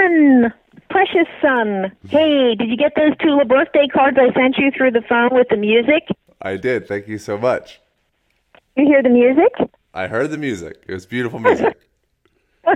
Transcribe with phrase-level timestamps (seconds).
[0.00, 0.52] Son,
[0.88, 1.92] precious son.
[2.08, 5.48] Hey, did you get those two birthday cards I sent you through the phone with
[5.50, 6.08] the music?
[6.42, 6.86] I did.
[6.88, 7.80] Thank you so much.
[8.76, 9.52] You hear the music?
[9.92, 10.84] I heard the music.
[10.86, 11.76] It was beautiful music.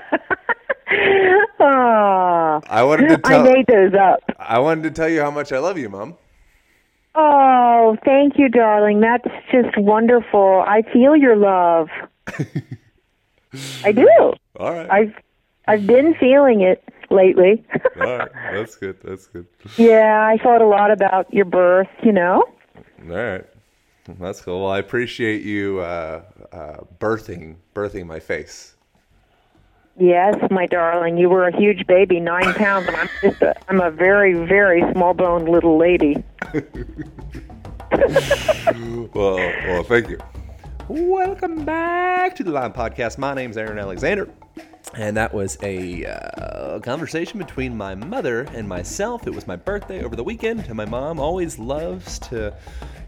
[1.60, 4.20] I wanted to I tell made those up.
[4.38, 6.16] I wanted to tell you how much I love you, Mom.
[7.14, 9.00] Oh, thank you, darling.
[9.00, 10.64] That's just wonderful.
[10.66, 11.88] I feel your love.
[13.84, 14.09] I do.
[14.59, 14.91] All right.
[14.91, 15.14] I've
[15.66, 17.64] I've been feeling it lately.
[18.00, 18.30] All right.
[18.52, 18.98] That's good.
[19.02, 19.47] That's good.
[19.77, 22.44] yeah, I thought a lot about your birth, you know.
[23.08, 23.44] All right.
[24.20, 24.62] That's cool.
[24.62, 28.74] Well, I appreciate you uh, uh, birthing birthing my face.
[29.98, 31.16] Yes, my darling.
[31.16, 34.83] You were a huge baby, nine pounds, and I'm just a, I'm a very, very
[34.92, 36.22] small boned little lady.
[39.14, 40.19] Well, well, thank you.
[40.89, 43.19] Welcome back to the Align Podcast.
[43.19, 44.28] My name's Aaron Alexander,
[44.97, 49.27] and that was a uh, conversation between my mother and myself.
[49.27, 52.55] It was my birthday over the weekend, and my mom always loves to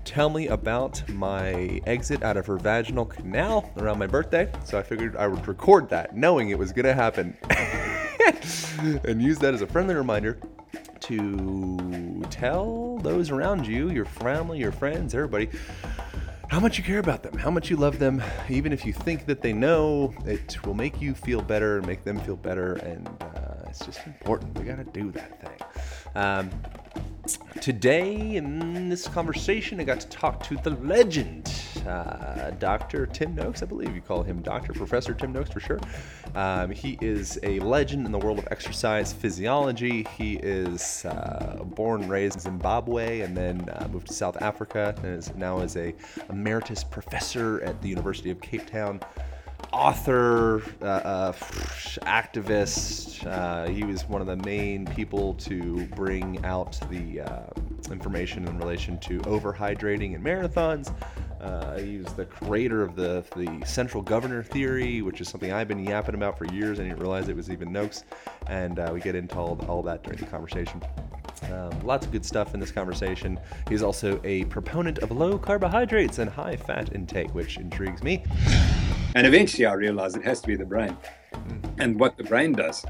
[0.05, 4.51] tell me about my exit out of her vaginal canal around my birthday.
[4.65, 7.37] So I figured I would record that, knowing it was going to happen,
[9.05, 10.39] and use that as a friendly reminder
[11.01, 15.49] to tell those around you, your family, your friends, everybody,
[16.49, 18.23] how much you care about them, how much you love them.
[18.49, 22.19] Even if you think that they know, it will make you feel better, make them
[22.21, 24.59] feel better, and uh, it's just important.
[24.59, 25.69] We got to do that thing.
[26.15, 26.51] Um,
[27.61, 31.53] today, in this conversation, I got to talk to the legend,
[31.87, 33.07] uh, Dr.
[33.07, 33.63] Tim Noakes.
[33.63, 34.73] I believe you call him Dr.
[34.73, 35.81] Professor Tim Noakes for sure.
[36.35, 40.07] Um, he is a legend in the world of exercise physiology.
[40.17, 44.95] He is uh, born and raised in Zimbabwe and then uh, moved to South Africa
[44.99, 45.95] and is now is a
[46.31, 49.01] emeritus professor at the University of Cape Town
[49.73, 51.33] author, uh, uh,
[52.03, 53.27] activist.
[53.27, 57.43] Uh, he was one of the main people to bring out the uh,
[57.91, 60.93] information in relation to overhydrating in marathons.
[61.47, 65.69] Uh, he was the creator of the the central governor theory, which is something I've
[65.69, 66.81] been yapping about for years.
[66.81, 68.03] I didn't realize it was even Noakes,
[68.49, 70.83] and uh, we get into all, all that during the conversation.
[71.53, 73.39] Um, lots of good stuff in this conversation.
[73.69, 78.25] He's also a proponent of low carbohydrates and high fat intake, which intrigues me.
[79.15, 80.97] And eventually I realized it has to be the brain.
[81.79, 82.85] And what the brain does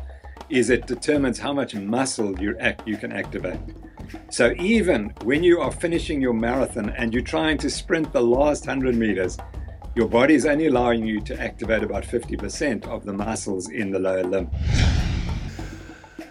[0.49, 3.59] is it determines how much muscle you act, you can activate.
[4.31, 8.67] So even when you are finishing your marathon and you're trying to sprint the last
[8.67, 9.39] 100 meters,
[9.95, 13.99] your body is only allowing you to activate about 50% of the muscles in the
[13.99, 14.51] lower limb.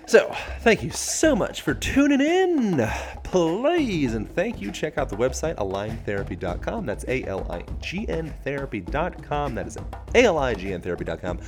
[0.08, 2.88] So, thank you so much for tuning in.
[3.24, 4.72] Please and thank you.
[4.72, 6.86] Check out the website aligntherapy.com.
[6.86, 9.56] That's A L I G N therapy.com.
[9.56, 9.78] That is
[10.14, 11.40] A L I G N therapy.com.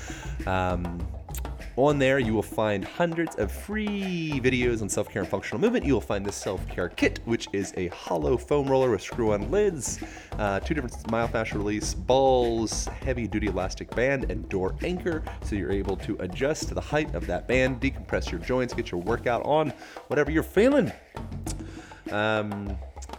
[0.48, 1.08] Um,
[1.78, 5.86] on there, you will find hundreds of free videos on self care and functional movement.
[5.86, 9.34] You will find this self care kit, which is a hollow foam roller with screw
[9.34, 10.00] on lids,
[10.40, 15.24] uh, two different myofascial release balls, heavy duty elastic band, and door anchor.
[15.44, 18.92] So you're able to adjust to the height of that band, decompress your joints, get
[18.92, 19.72] your workout on,
[20.08, 20.92] whatever you're feeling.
[22.12, 22.76] Um,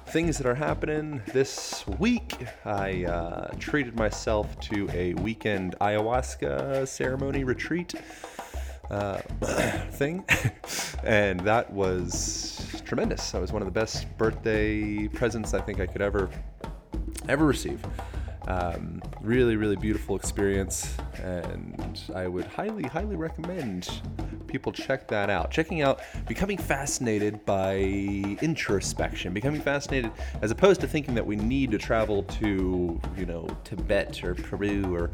[0.09, 2.35] things that are happening this week.
[2.65, 7.95] I uh, treated myself to a weekend ayahuasca ceremony retreat
[8.91, 9.19] uh,
[9.93, 10.25] thing,
[11.04, 13.31] and that was tremendous.
[13.32, 16.31] That was one of the best birthday presents I think I could ever
[17.28, 17.84] ever receive.
[18.47, 23.91] Um, really, really beautiful experience, and I would highly, highly recommend
[24.48, 25.50] people check that out.
[25.50, 27.77] Checking out becoming fascinated by
[28.42, 30.10] introspection, becoming fascinated
[30.42, 34.95] as opposed to thinking that we need to travel to, you know, Tibet or Peru
[34.95, 35.10] or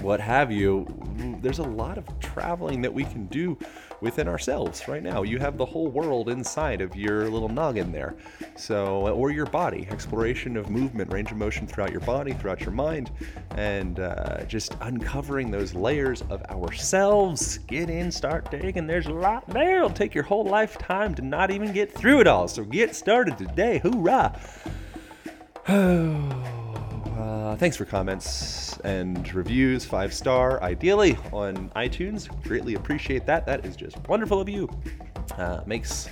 [0.00, 0.86] what have you.
[1.40, 3.58] There's a lot of traveling that we can do
[4.00, 5.22] within ourselves right now.
[5.22, 8.14] You have the whole world inside of your little noggin there.
[8.56, 12.70] So, or your body, exploration of movement, range of motion throughout your body, throughout your
[12.70, 13.10] mind,
[13.52, 17.58] and uh, just uncovering those layers of ourselves.
[17.58, 18.86] Get in, start digging.
[18.86, 19.78] There's a lot there.
[19.78, 22.48] It'll take your whole lifetime to not even get through it all.
[22.48, 23.78] So get started today.
[23.78, 24.38] Hoorah!
[27.18, 32.28] uh, thanks for comments and reviews, five star, ideally on iTunes.
[32.44, 33.44] Greatly appreciate that.
[33.44, 34.68] That is just wonderful of you.
[35.36, 36.08] Uh, makes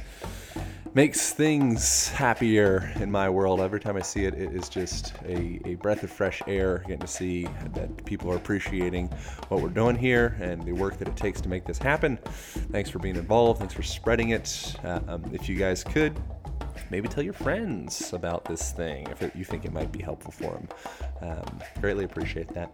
[0.94, 3.60] makes things happier in my world.
[3.60, 6.78] Every time I see it, it is just a, a breath of fresh air.
[6.78, 9.08] Getting to see that people are appreciating
[9.48, 12.16] what we're doing here and the work that it takes to make this happen.
[12.72, 13.60] Thanks for being involved.
[13.60, 14.74] Thanks for spreading it.
[14.82, 16.18] Uh, um, if you guys could,
[16.90, 20.52] maybe tell your friends about this thing if you think it might be helpful for
[20.52, 20.68] them.
[21.22, 22.72] Um, greatly appreciate that.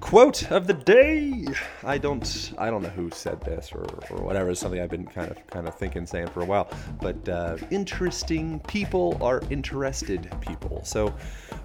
[0.00, 1.46] Quote of the day.
[1.84, 4.50] I don't I don't know who said this or, or whatever.
[4.50, 6.70] It's something I've been kind of kind of thinking saying for a while.
[7.00, 10.82] But uh, interesting people are interested people.
[10.84, 11.14] So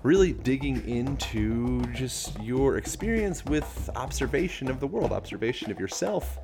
[0.04, 6.40] really digging into just your experience with observation of the world, observation of yourself.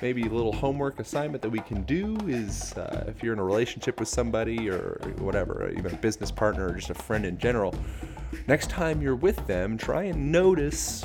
[0.00, 3.44] Maybe a little homework assignment that we can do is uh, if you're in a
[3.44, 7.74] relationship with somebody or whatever, even a business partner or just a friend in general,
[8.46, 11.04] next time you're with them, try and notice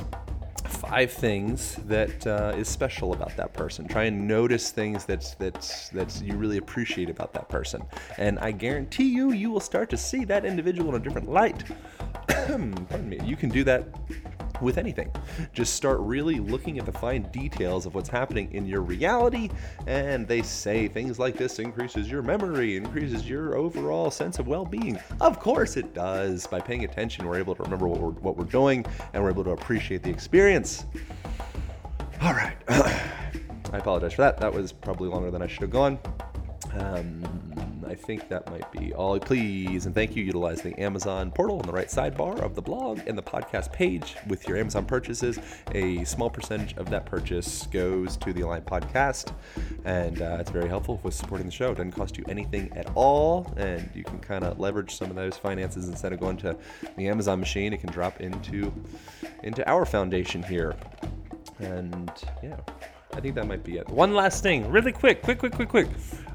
[0.65, 3.88] five things that uh, is special about that person.
[3.88, 7.83] Try and notice things that that that you really appreciate about that person,
[8.18, 11.63] and I guarantee you, you will start to see that individual in a different light.
[12.27, 13.19] Pardon me.
[13.24, 13.88] You can do that
[14.62, 15.12] with anything.
[15.54, 19.50] Just start really looking at the fine details of what's happening in your reality.
[19.86, 24.65] And they say things like this increases your memory, increases your overall sense of well
[24.65, 25.00] being.
[25.21, 26.48] Of course, it does.
[26.48, 29.44] By paying attention, we're able to remember what we're, what we're doing and we're able
[29.45, 30.86] to appreciate the experience.
[32.21, 32.57] All right.
[32.69, 34.38] I apologize for that.
[34.38, 36.00] That was probably longer than I should have gone.
[36.74, 37.24] Um,
[37.88, 39.18] I think that might be all.
[39.19, 40.24] Please and thank you.
[40.24, 44.16] Utilize the Amazon portal on the right sidebar of the blog and the podcast page
[44.28, 45.40] with your Amazon purchases.
[45.74, 49.31] A small percentage of that purchase goes to the Align podcast,
[49.86, 51.72] and uh, it's very helpful with supporting the show.
[51.72, 55.16] It doesn't cost you anything at all, and you can kind of leverage some of
[55.16, 56.58] those finances instead of going to
[56.98, 57.72] the Amazon machine.
[57.74, 58.74] It can drop into
[59.44, 60.75] into our foundation here,
[61.60, 62.12] and
[62.44, 62.58] yeah.
[63.13, 63.88] I think that might be it.
[63.89, 65.88] One last thing, really quick, quick, quick, quick, quick.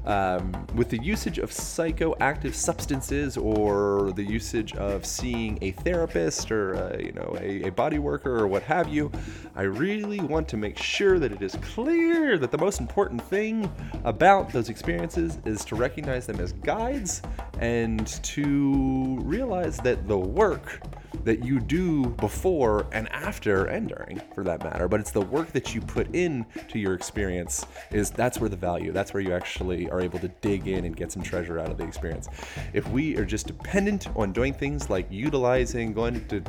[0.05, 6.75] Um, with the usage of psychoactive substances or the usage of seeing a therapist or
[6.75, 9.11] uh, you know a, a body worker or what have you,
[9.55, 13.71] I really want to make sure that it is clear that the most important thing
[14.03, 17.21] about those experiences is to recognize them as guides
[17.59, 20.81] and to realize that the work
[21.23, 25.51] that you do before and after and during for that matter but it's the work
[25.51, 29.33] that you put in to your experience is that's where the value that's where you
[29.33, 32.27] actually are able to dig in and get some treasure out of the experience.
[32.73, 36.43] If we are just dependent on doing things like utilizing going to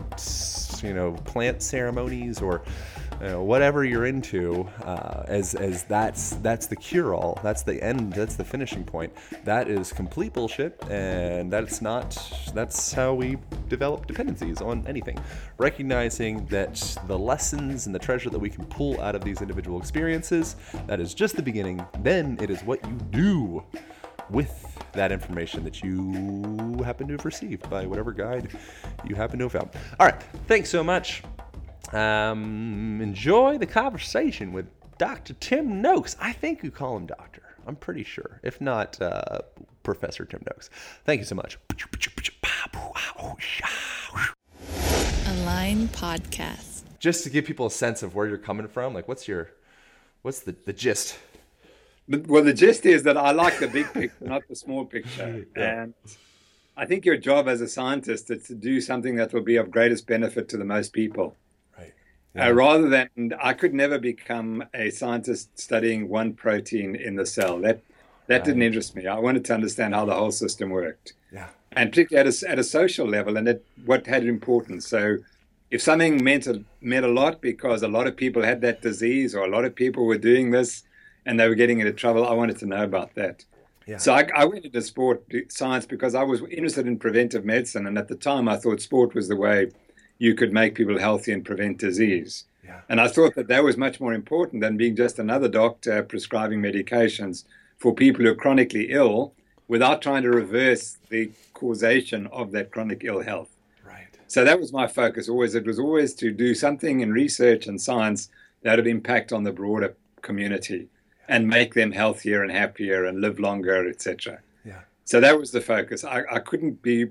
[0.82, 2.62] you know plant ceremonies or
[3.20, 7.38] know, whatever you're into, uh, as as that's that's the cure all.
[7.42, 8.12] That's the end.
[8.12, 9.12] That's the finishing point.
[9.44, 12.16] That is complete bullshit, and that's not.
[12.54, 13.38] That's how we
[13.68, 15.18] develop dependencies on anything.
[15.58, 19.78] Recognizing that the lessons and the treasure that we can pull out of these individual
[19.78, 20.56] experiences,
[20.86, 21.84] that is just the beginning.
[22.00, 23.64] Then it is what you do
[24.30, 28.48] with that information that you happen to have received by whatever guide
[29.04, 29.70] you happen to have found.
[30.00, 31.22] All right, thanks so much.
[31.92, 34.66] Um, enjoy the conversation with
[34.98, 35.34] Dr.
[35.34, 36.16] Tim Noakes.
[36.20, 37.42] I think you call him Doctor.
[37.66, 38.40] I'm pretty sure.
[38.42, 39.40] If not, uh,
[39.82, 40.70] Professor Tim Noakes.
[41.04, 41.58] Thank you so much.
[45.26, 46.82] Align Podcast.
[46.98, 49.50] Just to give people a sense of where you're coming from, like what's your,
[50.22, 51.18] what's the, the gist?
[52.08, 55.46] Well, the gist is that I like the big picture, not the small picture.
[55.56, 55.82] Yeah.
[55.82, 55.94] And
[56.76, 59.70] I think your job as a scientist is to do something that will be of
[59.70, 61.36] greatest benefit to the most people.
[62.34, 62.48] Right.
[62.48, 67.60] Uh, rather than, I could never become a scientist studying one protein in the cell.
[67.60, 67.80] That
[68.26, 69.06] that didn't interest me.
[69.06, 71.48] I wanted to understand how the whole system worked, Yeah.
[71.72, 74.88] and particularly at a, at a social level, and it, what had importance.
[74.88, 75.18] So,
[75.70, 79.34] if something meant a, meant a lot because a lot of people had that disease,
[79.34, 80.84] or a lot of people were doing this,
[81.26, 83.44] and they were getting into trouble, I wanted to know about that.
[83.86, 83.98] Yeah.
[83.98, 87.98] So I, I went into sport science because I was interested in preventive medicine, and
[87.98, 89.70] at the time I thought sport was the way
[90.18, 92.44] you could make people healthy and prevent disease.
[92.64, 92.80] Yeah.
[92.88, 96.60] And I thought that that was much more important than being just another doctor prescribing
[96.60, 97.44] medications
[97.76, 99.34] for people who are chronically ill
[99.68, 103.50] without trying to reverse the causation of that chronic ill health.
[103.84, 104.06] Right.
[104.28, 105.54] So that was my focus always.
[105.54, 108.28] It was always to do something in research and science
[108.62, 110.88] that would impact on the broader community
[111.28, 114.40] and make them healthier and happier and live longer, etc.
[114.64, 114.80] Yeah.
[115.04, 116.04] So that was the focus.
[116.04, 117.08] I, I couldn't be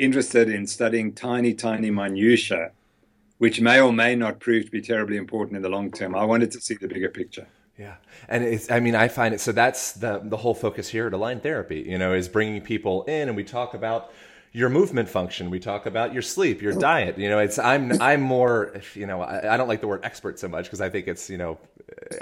[0.00, 2.72] interested in studying tiny, tiny minutiae,
[3.38, 6.14] which may or may not prove to be terribly important in the long term.
[6.14, 7.46] I wanted to see the bigger picture.
[7.78, 7.96] Yeah,
[8.28, 8.70] and it's.
[8.70, 9.40] I mean, I find it.
[9.40, 11.80] So that's the the whole focus here at Align Therapy.
[11.86, 14.12] You know, is bringing people in, and we talk about,
[14.52, 15.48] your movement function.
[15.48, 17.18] We talk about your sleep, your diet.
[17.18, 20.38] You know, it's I'm I'm more you know I, I don't like the word expert
[20.38, 21.58] so much because I think it's you know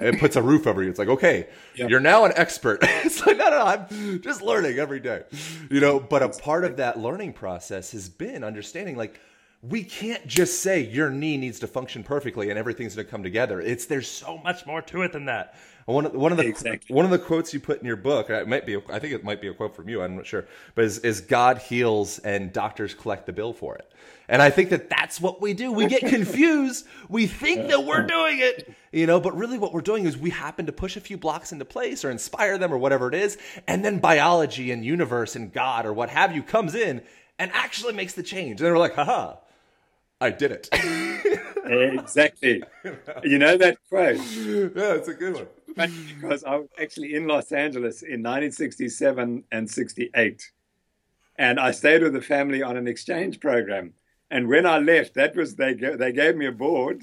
[0.01, 0.91] it puts a roof over you.
[0.91, 2.81] It's like okay, you're now an expert.
[2.83, 5.23] it's like no no I'm just learning every day.
[5.71, 9.21] You know, but a part of that learning process has been understanding like
[9.63, 13.23] we can't just say your knee needs to function perfectly and everything's going to come
[13.23, 13.61] together.
[13.61, 15.57] It's there's so much more to it than that.
[15.89, 16.95] One of, one of the Exactly.
[16.95, 19.25] one of the quotes you put in your book, it might be, I think it
[19.25, 20.03] might be a quote from you.
[20.03, 23.91] I'm not sure, but is, is God heals and doctors collect the bill for it.
[24.29, 25.73] And I think that that's what we do.
[25.73, 26.87] We get confused.
[27.09, 30.29] We think that we're doing it, you know, but really what we're doing is we
[30.29, 33.39] happen to push a few blocks into place or inspire them or whatever it is,
[33.67, 37.01] and then biology and universe and God or what have you comes in
[37.39, 38.61] and actually makes the change.
[38.61, 39.37] And then we're like, haha,
[40.21, 40.69] I did it.
[41.71, 42.63] Exactly.
[43.25, 44.17] you know that quote?
[44.17, 45.47] yeah, it's a good one.
[45.79, 50.53] Funny because I was actually in Los Angeles in 1967 and 68.
[51.37, 53.95] And I stayed with the family on an exchange program.
[54.31, 57.03] And when I left, that was they they gave me a board,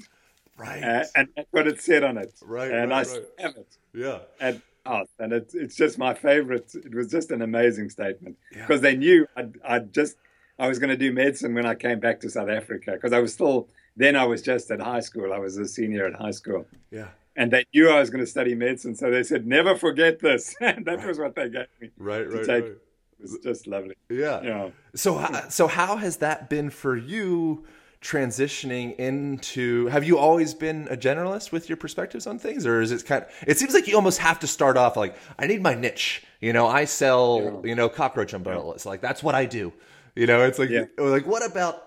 [0.56, 0.82] Right.
[0.82, 2.32] uh, and that's what it said on it.
[2.42, 3.40] Right, and right, I still right.
[3.40, 4.52] have it yeah.
[4.84, 6.72] house, and it's it's just my favorite.
[6.74, 10.16] It was just an amazing statement because they knew I'd, I'd just
[10.58, 13.18] I was going to do medicine when I came back to South Africa because I
[13.18, 15.32] was still then I was just at high school.
[15.32, 17.08] I was a senior at high school Yeah.
[17.36, 18.94] And they knew I was going to study medicine.
[18.94, 20.54] So they said, never forget this.
[20.60, 21.90] and that was what they gave me.
[21.98, 22.64] Right, right, take.
[22.64, 22.72] right.
[23.18, 23.94] It was just lovely.
[24.10, 24.42] Yeah.
[24.42, 24.70] Yeah.
[24.94, 27.64] So, so how has that been for you
[28.02, 29.86] transitioning into?
[29.86, 33.24] Have you always been a generalist with your perspectives on things, or is it kind?
[33.24, 36.24] Of, it seems like you almost have to start off like, I need my niche.
[36.40, 38.84] You know, I sell, you know, cockroach umbrellas.
[38.86, 39.72] Like that's what I do.
[40.14, 40.84] You know, it's like, Yeah.
[40.98, 41.82] like what about?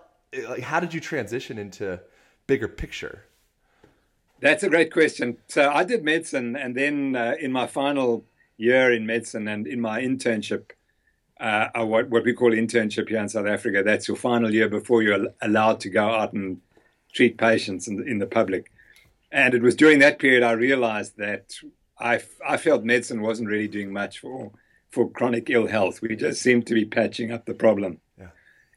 [0.47, 1.99] Like, how did you transition into
[2.47, 3.23] bigger picture?
[4.41, 5.37] That's a great question.
[5.47, 8.25] So I did medicine, and then uh, in my final
[8.57, 10.71] year in medicine and in my internship,
[11.39, 15.01] uh, what, what we call internship here in South Africa, that's your final year before
[15.01, 16.61] you're allowed to go out and
[17.13, 18.71] treat patients in, in the public.
[19.31, 21.53] And it was during that period I realized that
[21.99, 24.51] I felt medicine wasn't really doing much for,
[24.89, 26.01] for chronic ill health.
[26.01, 27.99] We just seemed to be patching up the problem.
[28.17, 28.29] Yeah.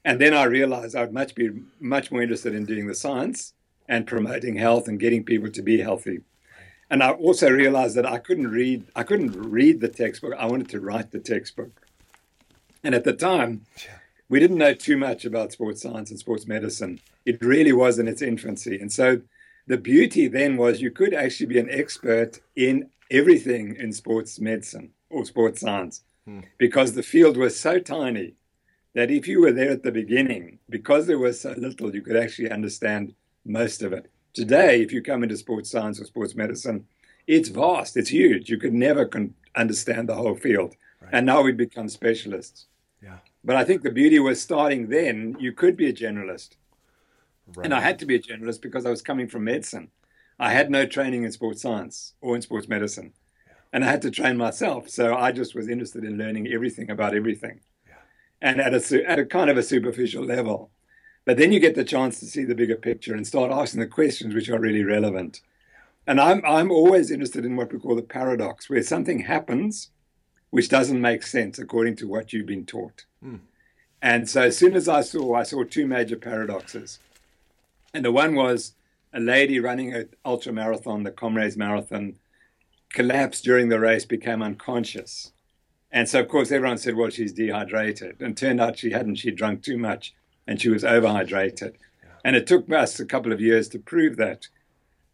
[0.04, 3.54] And then I realized I'd much be much more interested in doing the science
[3.88, 6.20] and promoting health and getting people to be healthy.
[6.90, 10.34] And I also realized that I couldn't read I couldn't read the textbook.
[10.38, 11.70] I wanted to write the textbook.
[12.84, 13.64] And at the time,
[14.28, 17.00] we didn't know too much about sports science and sports medicine.
[17.24, 18.78] It really was in its infancy.
[18.78, 19.22] And so
[19.66, 24.90] the beauty then was you could actually be an expert in everything in sports medicine
[25.10, 26.40] or sports science hmm.
[26.58, 28.34] because the field was so tiny
[28.94, 32.16] that if you were there at the beginning, because there was so little, you could
[32.16, 34.10] actually understand most of it.
[34.34, 36.86] Today, if you come into sports science or sports medicine,
[37.26, 38.48] it's vast, it's huge.
[38.48, 40.74] You could never con- understand the whole field.
[41.12, 42.66] And now we've become specialists.
[43.02, 43.18] Yeah.
[43.44, 46.56] But I think the beauty was starting then, you could be a generalist.
[47.54, 47.64] Right.
[47.64, 49.90] And I had to be a generalist because I was coming from medicine.
[50.38, 53.12] I had no training in sports science or in sports medicine.
[53.46, 53.54] Yeah.
[53.72, 54.88] And I had to train myself.
[54.88, 57.60] So I just was interested in learning everything about everything.
[57.86, 57.94] Yeah.
[58.40, 60.70] And at a, su- at a kind of a superficial level.
[61.24, 63.86] But then you get the chance to see the bigger picture and start asking the
[63.86, 65.40] questions which are really relevant.
[66.06, 69.90] And I'm, I'm always interested in what we call the paradox, where something happens
[70.50, 73.06] which doesn't make sense according to what you've been taught.
[73.22, 73.36] Hmm.
[74.02, 76.98] And so as soon as I saw, I saw two major paradoxes.
[77.94, 78.74] And the one was
[79.14, 82.16] a lady running an ultra marathon, the Comrades Marathon,
[82.90, 85.32] collapsed during the race, became unconscious.
[85.90, 88.20] And so, of course, everyone said, well, she's dehydrated.
[88.20, 89.16] And turned out she hadn't.
[89.16, 90.14] She'd drunk too much
[90.46, 91.74] and she was overhydrated.
[92.24, 94.48] And it took us a couple of years to prove that.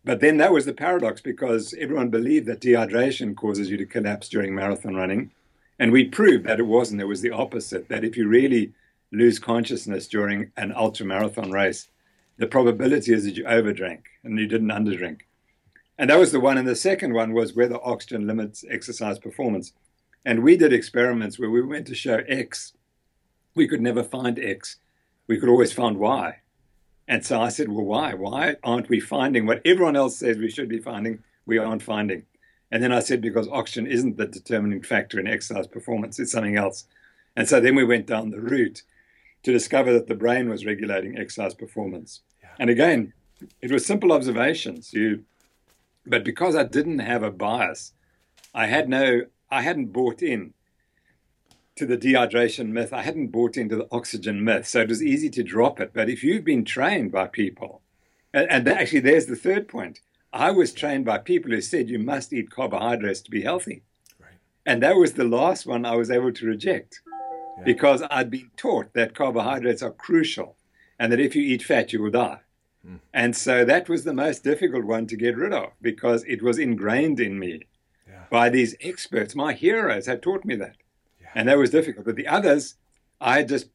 [0.04, 4.28] But then that was the paradox because everyone believed that dehydration causes you to collapse
[4.28, 5.30] during marathon running.
[5.78, 7.00] And we proved that it wasn't.
[7.00, 8.72] It was the opposite, that if you really
[9.12, 11.88] lose consciousness during an ultra marathon race,
[12.36, 15.20] the probability is that you overdrank and you didn't underdrink.
[15.98, 16.58] And that was the one.
[16.58, 19.72] And the second one was whether oxygen limits exercise performance.
[20.24, 22.72] And we did experiments where we went to show X.
[23.54, 24.76] We could never find X.
[25.28, 26.38] We could always find why.
[27.06, 28.14] And so I said, well, why?
[28.14, 31.22] Why aren't we finding what everyone else says we should be finding?
[31.46, 32.26] We aren't finding.
[32.70, 36.56] And then I said, because oxygen isn't the determining factor in exercise performance, it's something
[36.56, 36.84] else.
[37.36, 38.82] And so then we went down the route
[39.44, 42.20] to discover that the brain was regulating exercise performance.
[42.58, 43.12] And again,
[43.62, 44.92] it was simple observations.
[44.92, 45.24] You,
[46.04, 47.92] but because I didn't have a bias,
[48.54, 50.52] I had no, I hadn't bought in
[51.78, 52.92] to the dehydration myth.
[52.92, 55.92] I hadn't bought into the oxygen myth, so it was easy to drop it.
[55.92, 57.82] But if you've been trained by people,
[58.32, 60.00] and, and actually, there's the third point.
[60.32, 63.82] I was trained by people who said you must eat carbohydrates to be healthy,
[64.20, 64.32] Right.
[64.66, 67.00] and that was the last one I was able to reject
[67.64, 70.56] because I'd been taught that carbohydrates are crucial
[70.98, 72.40] and that if you eat fat, you will die.
[72.84, 72.96] Hmm.
[73.12, 76.58] And so that was the most difficult one to get rid of because it was
[76.58, 77.66] ingrained in me
[78.30, 79.34] by these experts.
[79.34, 80.76] My heroes had taught me that.
[81.38, 82.04] And that was difficult.
[82.04, 82.74] But the others,
[83.20, 83.68] I just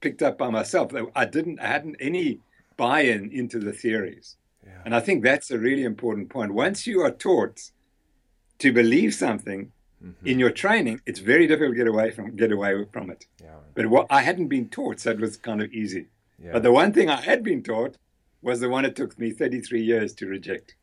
[0.00, 0.92] picked up by myself.
[1.16, 2.38] I didn't, I hadn't any
[2.76, 4.36] buy in into the theories.
[4.84, 6.54] And I think that's a really important point.
[6.54, 7.70] Once you are taught
[8.58, 10.26] to believe something mm-hmm.
[10.26, 13.26] in your training, it's very difficult to get away from get away from it.
[13.42, 13.56] Yeah.
[13.74, 16.06] But what I hadn't been taught, so it was kind of easy.
[16.42, 16.52] Yeah.
[16.52, 17.96] But the one thing I had been taught
[18.42, 20.76] was the one it took me 33 years to reject.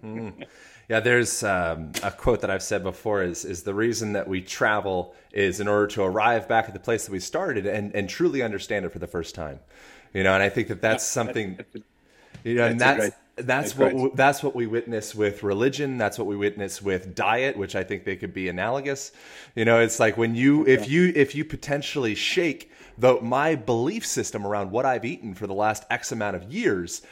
[0.00, 0.30] Hmm.
[0.88, 4.42] Yeah, there's um, a quote that I've said before is is the reason that we
[4.42, 8.08] travel is in order to arrive back at the place that we started and, and
[8.08, 9.60] truly understand it for the first time.
[10.12, 11.58] You know, and I think that that's something
[12.44, 14.16] you know, and That's that's great- that's that's what great.
[14.16, 15.96] that's what we witness with religion.
[15.96, 19.12] That's what we witness with diet, which I think they could be analogous.
[19.54, 24.04] You know, it's like when you if you if you potentially shake the my belief
[24.04, 27.02] system around what I've eaten for the last X amount of years,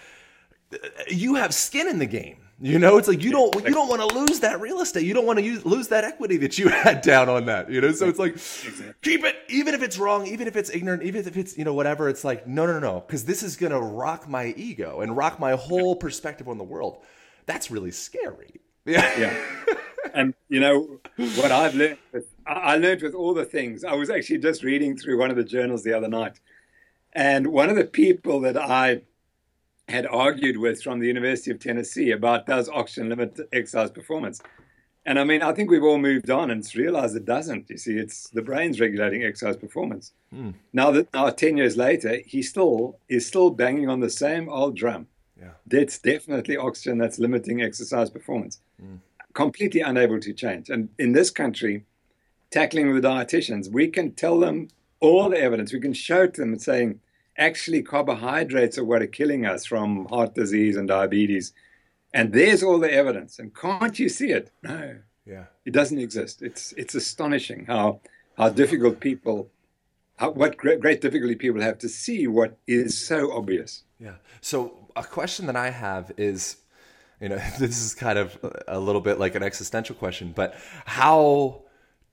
[1.08, 2.36] you have skin in the game.
[2.62, 5.04] You know, it's like you don't you don't want to lose that real estate.
[5.04, 7.70] You don't want to use, lose that equity that you had down on that.
[7.70, 8.34] You know, so it's like
[9.00, 11.72] keep it, even if it's wrong, even if it's ignorant, even if it's you know
[11.72, 12.10] whatever.
[12.10, 15.40] It's like no, no, no, no, because this is gonna rock my ego and rock
[15.40, 17.02] my whole perspective on the world.
[17.46, 18.60] That's really scary.
[18.84, 19.74] Yeah, Yeah.
[20.12, 21.96] and you know what I've learned,
[22.46, 23.84] I learned with all the things.
[23.84, 26.40] I was actually just reading through one of the journals the other night,
[27.14, 29.00] and one of the people that I
[29.90, 34.40] had argued with from the University of Tennessee about does oxygen limit exercise performance.
[35.06, 37.70] And I mean, I think we've all moved on and realized it doesn't.
[37.70, 40.12] You see, it's the brain's regulating exercise performance.
[40.30, 40.50] Hmm.
[40.73, 44.76] Now that now ten years later, he still is still banging on the same old
[44.76, 45.06] drum.
[45.38, 45.52] Yeah.
[45.66, 48.61] That's definitely oxygen that's limiting exercise performance.
[48.78, 48.97] Hmm.
[49.32, 50.68] Completely unable to change.
[50.68, 51.85] And in this country,
[52.50, 54.68] tackling with the dietitians, we can tell them
[55.00, 55.73] all the evidence.
[55.73, 57.00] We can show to them saying,
[57.40, 61.52] actually, carbohydrates are what are killing us from heart disease and diabetes.
[62.12, 63.38] And there's all the evidence.
[63.38, 64.52] And can't you see it?
[64.62, 65.44] No, yeah.
[65.64, 66.42] it doesn't exist.
[66.42, 68.00] It's it's astonishing how
[68.36, 69.50] how difficult people,
[70.17, 73.84] how, what great, great difficulty people have to see what is so obvious.
[73.99, 74.14] Yeah.
[74.41, 76.56] So a question that I have is,
[77.21, 81.62] you know, this is kind of a little bit like an existential question, but how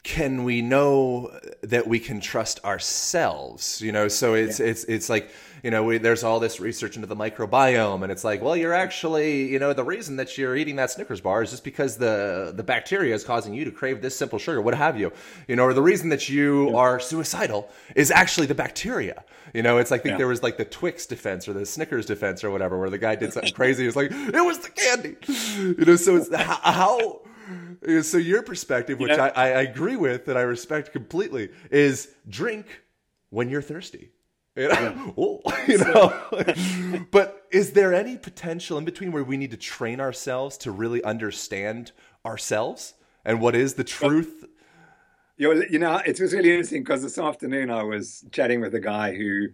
[0.08, 3.82] can we know that we can trust ourselves?
[3.82, 5.30] You know, so it's it's it's like
[5.64, 8.74] you know we, there's all this research into the microbiome, and it's like, well, you're
[8.74, 12.54] actually you know the reason that you're eating that Snickers bar is just because the
[12.56, 15.12] the bacteria is causing you to crave this simple sugar, what have you,
[15.50, 19.26] you know, or the reason that you are suicidal is actually the bacteria.
[19.54, 20.18] You know, it's like I think Yeah.
[20.20, 23.16] there was like the Twix defense or the Snickers defense or whatever, where the guy
[23.16, 23.84] did something crazy.
[23.84, 25.16] It was like it was the candy,
[25.78, 25.98] you know.
[25.98, 27.22] So it's how.
[28.02, 29.32] So your perspective, which Yeah.
[29.36, 32.66] I, I agree with and I respect completely, is drink
[33.30, 34.12] when you're thirsty.
[34.56, 35.14] You know?
[35.18, 37.06] Oh, you know?
[37.12, 41.04] but is there any potential in between where we need to train ourselves to really
[41.04, 41.92] understand
[42.26, 44.46] ourselves and what is the truth?
[45.38, 49.16] You know, it was really interesting because this afternoon I was chatting with a guy
[49.16, 49.50] who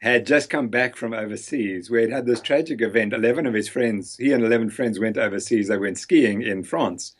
[0.00, 3.12] had just come back from overseas where he'd had this tragic event.
[3.12, 5.68] 11 of his friends, he and 11 friends went overseas.
[5.68, 7.14] They went skiing in France.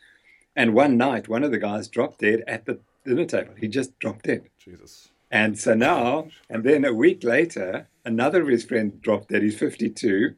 [0.54, 3.54] And one night, one of the guys dropped dead at the dinner table.
[3.58, 4.48] He just dropped dead.
[4.58, 5.08] Jesus.
[5.30, 9.42] And so now, and then a week later, another of his friends dropped dead.
[9.42, 10.34] He's 52.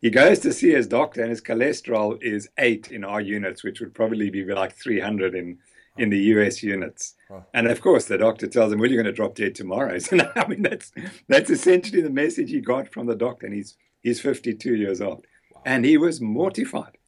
[0.00, 3.80] He goes to see his doctor, and his cholesterol is eight in our units, which
[3.80, 5.58] would probably be like 300 in,
[5.98, 7.14] in the US units.
[7.54, 9.98] And of course, the doctor tells him, Well, you're going to drop dead tomorrow.
[10.06, 10.92] So, now, I mean, that's,
[11.28, 13.46] that's essentially the message he got from the doctor.
[13.46, 15.26] And he's, he's 52 years old.
[15.64, 16.98] And he was mortified.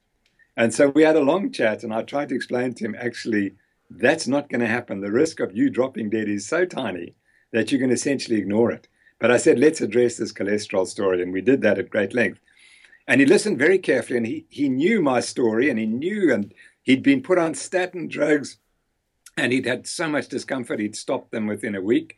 [0.57, 3.55] And so we had a long chat, and I tried to explain to him actually,
[3.91, 5.01] that's not going to happen.
[5.01, 7.15] The risk of you dropping dead is so tiny
[7.53, 8.89] that you can essentially ignore it.
[9.21, 11.23] But I said, let's address this cholesterol story.
[11.23, 12.41] And we did that at great length.
[13.07, 16.53] And he listened very carefully, and he, he knew my story, and he knew, and
[16.83, 18.59] he'd been put on statin drugs,
[19.39, 22.17] and he'd had so much discomfort, he'd stopped them within a week.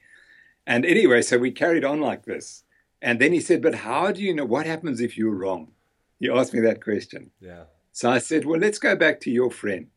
[0.66, 2.64] And anyway, so we carried on like this.
[3.02, 5.72] And then he said, But how do you know what happens if you're wrong?
[6.18, 7.30] He asked me that question.
[7.40, 7.64] Yeah.
[7.92, 9.88] So I said, Well, let's go back to your friend,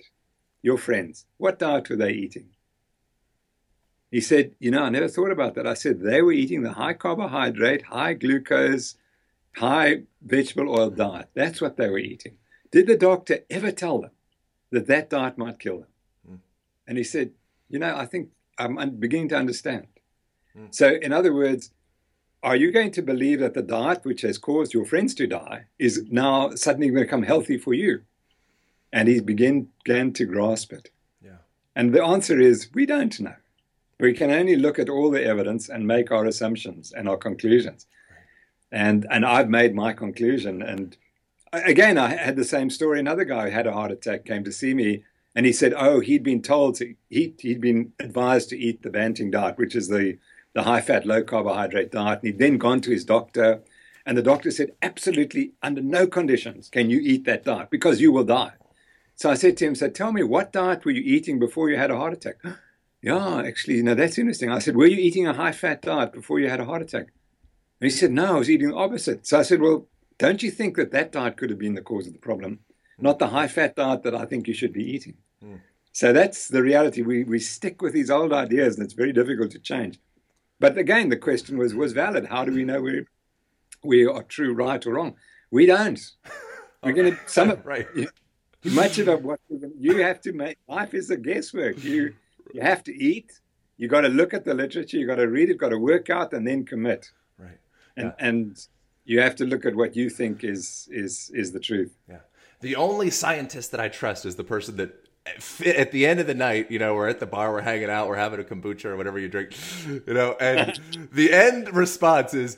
[0.61, 1.25] your friends.
[1.37, 2.49] What diet were they eating?
[4.09, 5.67] He said, You know, I never thought about that.
[5.67, 8.95] I said, They were eating the high carbohydrate, high glucose,
[9.55, 11.29] high vegetable oil diet.
[11.33, 12.37] That's what they were eating.
[12.71, 14.11] Did the doctor ever tell them
[14.71, 15.87] that that diet might kill them?
[16.87, 17.31] And he said,
[17.69, 19.87] You know, I think I'm beginning to understand.
[20.55, 20.65] Hmm.
[20.71, 21.71] So, in other words,
[22.43, 25.65] are you going to believe that the diet which has caused your friends to die
[25.79, 28.01] is now suddenly going to become healthy for you?
[28.91, 30.89] And he began, began to grasp it.
[31.23, 31.37] Yeah.
[31.75, 33.35] And the answer is we don't know.
[33.99, 37.87] We can only look at all the evidence and make our assumptions and our conclusions.
[38.71, 40.61] And and I've made my conclusion.
[40.61, 40.97] And
[41.53, 42.99] again, I had the same story.
[42.99, 45.03] Another guy who had a heart attack came to see me,
[45.35, 47.41] and he said, "Oh, he'd been told to eat.
[47.41, 50.17] He'd been advised to eat the Banting diet, which is the
[50.53, 52.19] the high fat, low carbohydrate diet.
[52.19, 53.63] And he'd then gone to his doctor,
[54.05, 58.11] and the doctor said, absolutely, under no conditions can you eat that diet because you
[58.11, 58.53] will die.
[59.15, 61.77] So I said to him, So tell me, what diet were you eating before you
[61.77, 62.35] had a heart attack?
[63.01, 64.49] yeah, actually, know, that's interesting.
[64.49, 67.07] I said, Were you eating a high fat diet before you had a heart attack?
[67.79, 69.25] And he said, No, I was eating the opposite.
[69.27, 72.07] So I said, Well, don't you think that that diet could have been the cause
[72.07, 72.59] of the problem,
[72.99, 75.15] not the high fat diet that I think you should be eating?
[75.43, 75.61] Mm.
[75.91, 77.03] So that's the reality.
[77.03, 79.99] We, we stick with these old ideas, and it's very difficult to change.
[80.59, 82.25] But again, the question was was valid.
[82.25, 83.05] How do we know we
[83.83, 85.15] we are true, right, or wrong?
[85.51, 85.99] We don't.
[86.81, 87.87] We're going to some of right.
[88.63, 89.39] Much of what
[89.77, 91.83] you have to make life is a guesswork.
[91.83, 92.13] You
[92.53, 93.39] you have to eat.
[93.77, 94.97] You got to look at the literature.
[94.97, 95.57] You got to read it.
[95.57, 97.11] Got to work out and then commit.
[97.37, 97.59] Right.
[97.97, 98.27] And yeah.
[98.27, 98.67] and
[99.05, 101.93] you have to look at what you think is is is the truth.
[102.09, 102.19] Yeah.
[102.63, 104.95] The only scientist that I trust is the person that
[105.65, 108.07] at the end of the night, you know, we're at the bar, we're hanging out,
[108.07, 109.51] we're having a kombucha or whatever you drink,
[109.85, 110.79] you know, and
[111.11, 112.57] the end response is,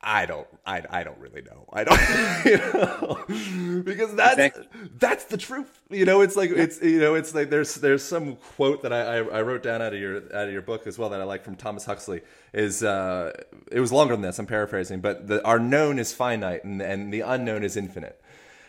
[0.00, 1.68] I don't, I, I don't really know.
[1.72, 4.90] I don't, you know, because that's exactly.
[4.98, 5.80] that's the truth.
[5.88, 9.18] You know, it's like it's you know, it's like there's there's some quote that I,
[9.18, 11.44] I wrote down out of your out of your book as well that I like
[11.44, 12.22] from Thomas Huxley.
[12.52, 13.32] Is uh,
[13.72, 14.38] it was longer than this.
[14.38, 18.20] I'm paraphrasing, but the our known is finite and and the unknown is infinite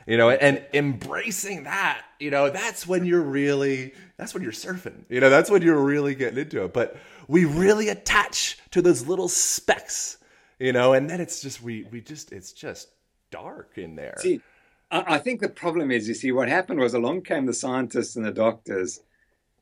[0.10, 5.04] you know, and embracing that, you know, that's when you're really, that's when you're surfing,
[5.08, 6.74] you know, that's when you're really getting into it.
[6.74, 10.18] But we really attach to those little specks,
[10.58, 12.90] you know, and then it's just, we, we just, it's just
[13.30, 14.16] dark in there.
[14.18, 14.42] See,
[14.90, 18.26] I think the problem is, you see, what happened was along came the scientists and
[18.26, 19.02] the doctors,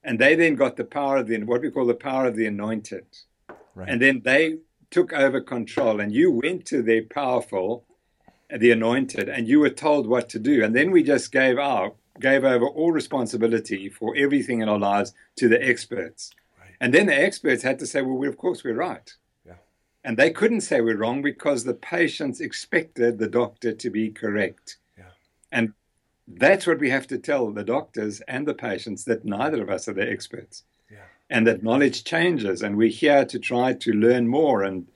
[0.06, 2.46] and they then got the power of the, what we call the power of the
[2.46, 3.06] anointed.
[3.76, 3.90] Right.
[3.90, 4.60] And then they
[4.92, 7.84] took over control, and you went to their powerful
[8.56, 10.64] the anointed, and you were told what to do.
[10.64, 15.14] And then we just gave out, gave over all responsibility for everything in our lives
[15.38, 16.34] to the experts.
[16.60, 16.72] Right.
[16.80, 19.14] And then the experts had to say, well, we, of course, we're right.
[19.46, 19.56] Yeah.
[20.04, 24.78] And they couldn't say we're wrong because the patients expected the doctor to be correct.
[24.98, 25.12] Yeah.
[25.52, 25.74] And
[26.28, 29.88] that's what we have to tell the doctors and the patients that neither of us
[29.88, 30.64] are the experts.
[30.90, 31.00] Yeah.
[31.30, 34.88] And that knowledge changes, and we're here to try to learn more and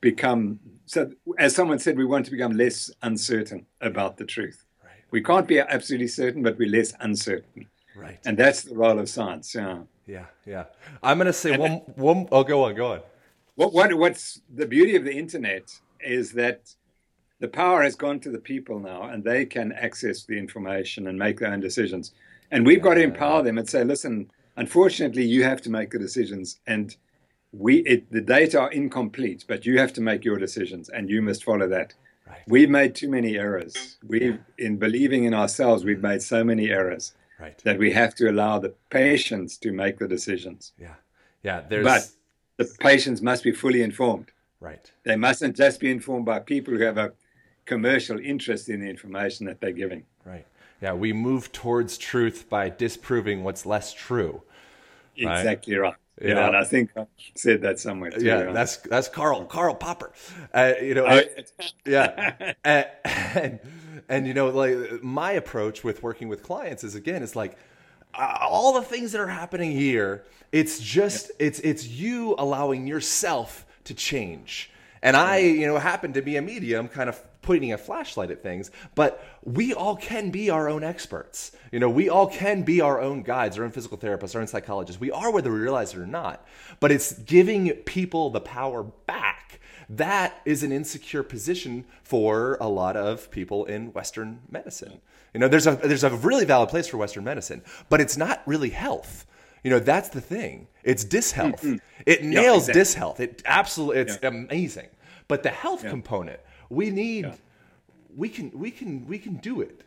[0.00, 4.64] become so as someone said we want to become less uncertain about the truth.
[4.82, 5.02] Right.
[5.10, 7.66] we can't be absolutely certain but we're less uncertain.
[7.96, 8.18] Right.
[8.24, 9.80] And that's the role of science yeah.
[10.06, 10.64] Yeah yeah.
[11.02, 13.00] I'm going to say and one one oh go on go on.
[13.56, 16.74] What, what what's the beauty of the internet is that
[17.40, 21.18] the power has gone to the people now and they can access the information and
[21.18, 22.12] make their own decisions.
[22.50, 25.98] And we've got to empower them and say listen unfortunately you have to make the
[25.98, 26.96] decisions and
[27.52, 31.22] we it, the data are incomplete, but you have to make your decisions and you
[31.22, 31.94] must follow that.
[32.26, 32.42] Right.
[32.46, 33.96] We've made too many errors.
[34.06, 37.56] We, in believing in ourselves, we've made so many errors right.
[37.64, 40.72] that we have to allow the patients to make the decisions.
[40.78, 40.94] Yeah,
[41.42, 41.62] yeah.
[41.66, 41.84] There's...
[41.84, 42.10] But
[42.58, 44.32] the patients must be fully informed.
[44.60, 44.90] Right.
[45.04, 47.12] They mustn't just be informed by people who have a
[47.64, 50.04] commercial interest in the information that they're giving.
[50.24, 50.44] Right.
[50.82, 54.42] Yeah, we move towards truth by disproving what's less true.
[55.16, 55.94] Exactly right.
[56.20, 58.24] You yeah, know, and I think I said that somewhere too.
[58.24, 60.12] Yeah, that's that's Karl Karl Popper.
[60.52, 61.22] Uh, you know, oh,
[61.86, 63.60] yeah, and, and,
[64.08, 67.56] and you know, like my approach with working with clients is again, it's like
[68.14, 70.24] uh, all the things that are happening here.
[70.50, 74.70] It's just it's it's you allowing yourself to change.
[75.02, 78.42] And I, you know, happen to be a medium, kind of pointing a flashlight at
[78.42, 81.52] things, but we all can be our own experts.
[81.72, 84.46] You know, we all can be our own guides, our own physical therapists, our own
[84.46, 85.00] psychologists.
[85.00, 86.46] We are whether we realize it or not.
[86.80, 89.60] But it's giving people the power back.
[89.88, 95.00] That is an insecure position for a lot of people in Western medicine.
[95.32, 98.42] You know, there's a there's a really valid place for Western medicine, but it's not
[98.44, 99.24] really health.
[99.64, 100.68] You know, that's the thing.
[100.84, 101.62] It's dishealth.
[101.62, 101.76] Mm-hmm.
[102.06, 102.80] It nails yeah, exactly.
[102.80, 103.20] dishealth.
[103.20, 104.28] It absolutely it's yeah.
[104.28, 104.88] amazing.
[105.26, 105.90] But the health yeah.
[105.90, 106.40] component,
[106.70, 107.32] we need
[108.18, 109.84] we can we can we can do it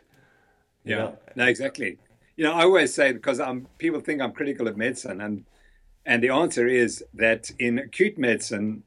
[0.84, 1.18] yeah know?
[1.36, 1.98] no exactly
[2.36, 5.44] you know i always say because i'm people think i'm critical of medicine and
[6.06, 8.82] and the answer is that in acute medicine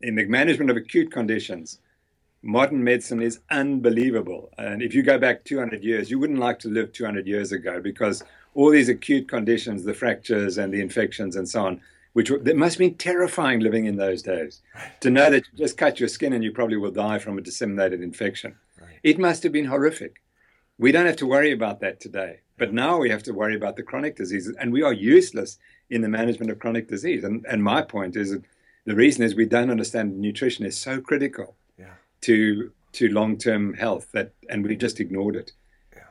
[0.00, 1.80] in the management of acute conditions
[2.42, 6.68] modern medicine is unbelievable and if you go back 200 years you wouldn't like to
[6.68, 8.22] live 200 years ago because
[8.56, 11.80] all these acute conditions the fractures and the infections and so on
[12.16, 15.00] which that must have been terrifying living in those days right.
[15.02, 17.42] to know that you just cut your skin and you probably will die from a
[17.42, 18.56] disseminated infection.
[18.80, 18.98] Right.
[19.02, 20.22] It must have been horrific.
[20.78, 22.40] We don't have to worry about that today.
[22.56, 25.58] But now we have to worry about the chronic diseases, and we are useless
[25.90, 27.22] in the management of chronic disease.
[27.22, 28.34] And, and my point is
[28.86, 31.96] the reason is we don't understand nutrition is so critical Yeah.
[32.22, 35.52] to to long term health that, and we just ignored it,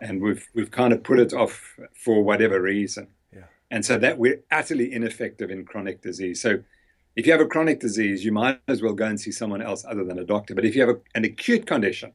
[0.02, 3.44] and we've we've kind of put it off for whatever reason, Yeah.
[3.72, 6.42] and so that we're utterly ineffective in chronic disease.
[6.42, 6.64] So.
[7.18, 9.86] If you have a chronic disease, you might as well go and see someone else
[9.86, 10.54] other than a doctor.
[10.54, 12.12] But if you have a, an acute condition,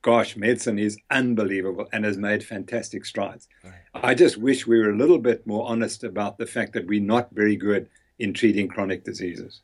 [0.00, 3.48] gosh, medicine is unbelievable and has made fantastic strides.
[3.92, 7.02] I just wish we were a little bit more honest about the fact that we're
[7.02, 9.60] not very good in treating chronic diseases.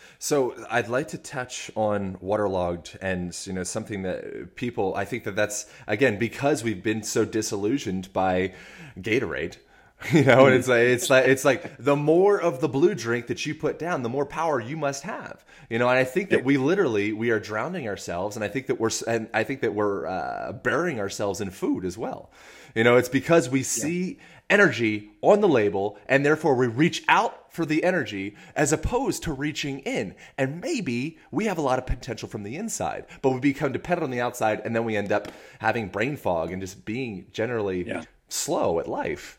[0.00, 0.06] Yeah.
[0.18, 5.24] So I'd like to touch on waterlogged and you know something that people I think
[5.24, 8.54] that that's again because we've been so disillusioned by
[8.98, 9.56] Gatorade.
[10.12, 13.26] You know, and it's like it's like it's like the more of the blue drink
[13.26, 15.44] that you put down, the more power you must have.
[15.68, 18.68] You know, and I think that we literally we are drowning ourselves, and I think
[18.68, 22.30] that we're and I think that we're uh, burying ourselves in food as well.
[22.74, 27.39] You know, it's because we see energy on the label, and therefore we reach out
[27.50, 30.14] for the energy as opposed to reaching in.
[30.38, 34.04] And maybe we have a lot of potential from the inside, but we become dependent
[34.04, 37.86] on the outside, and then we end up having brain fog and just being generally
[37.86, 38.04] Yeah.
[38.28, 39.38] slow at life.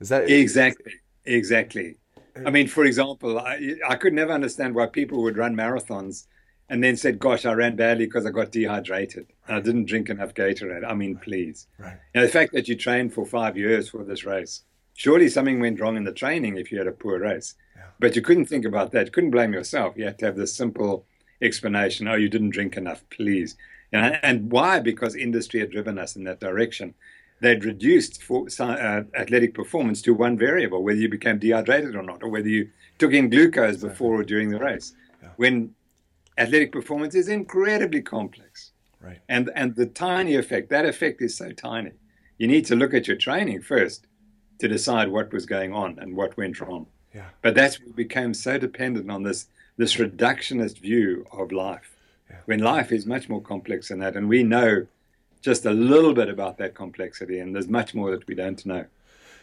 [0.00, 0.94] Is that Exactly.
[1.24, 1.96] Exactly.
[2.36, 6.26] I uh, mean, for example, I, I could never understand why people would run marathons
[6.68, 10.08] and then said, gosh, I ran badly because I got dehydrated and I didn't drink
[10.08, 10.88] enough Gatorade.
[10.88, 11.66] I mean, please.
[11.78, 11.98] Right.
[12.14, 14.64] Now, the fact that you trained for five years for this race,
[15.02, 17.54] surely something went wrong in the training if you had a poor race.
[17.98, 19.06] But you couldn't think about that.
[19.06, 19.96] You couldn't blame yourself.
[19.96, 21.06] You had to have this simple
[21.40, 22.06] explanation.
[22.06, 23.56] Oh, you didn't drink enough, please.
[23.92, 24.78] And, and why?
[24.78, 26.94] Because industry had driven us in that direction.
[27.40, 32.22] They'd reduced for, uh, athletic performance to one variable, whether you became dehydrated or not,
[32.22, 34.94] or whether you took in glucose before or during the race.
[35.34, 35.74] When
[36.38, 38.70] athletic performance is incredibly complex.
[39.00, 39.18] Right.
[39.28, 41.94] And and the tiny effect, that effect is so tiny.
[42.38, 44.06] You need to look at your training first
[44.62, 46.86] to decide what was going on and what went wrong.
[47.12, 47.26] Yeah.
[47.42, 51.96] But that's we became so dependent on this this reductionist view of life.
[52.46, 54.16] When life is much more complex than that.
[54.16, 54.86] And we know
[55.42, 58.86] just a little bit about that complexity and there's much more that we don't know.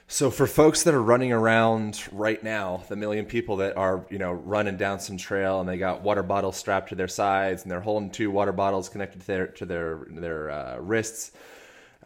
[0.07, 4.17] So for folks that are running around right now, the million people that are, you
[4.17, 7.69] know, running down some trail and they got water bottles strapped to their sides and
[7.69, 11.31] they're holding two water bottles connected to their to their their uh, wrists,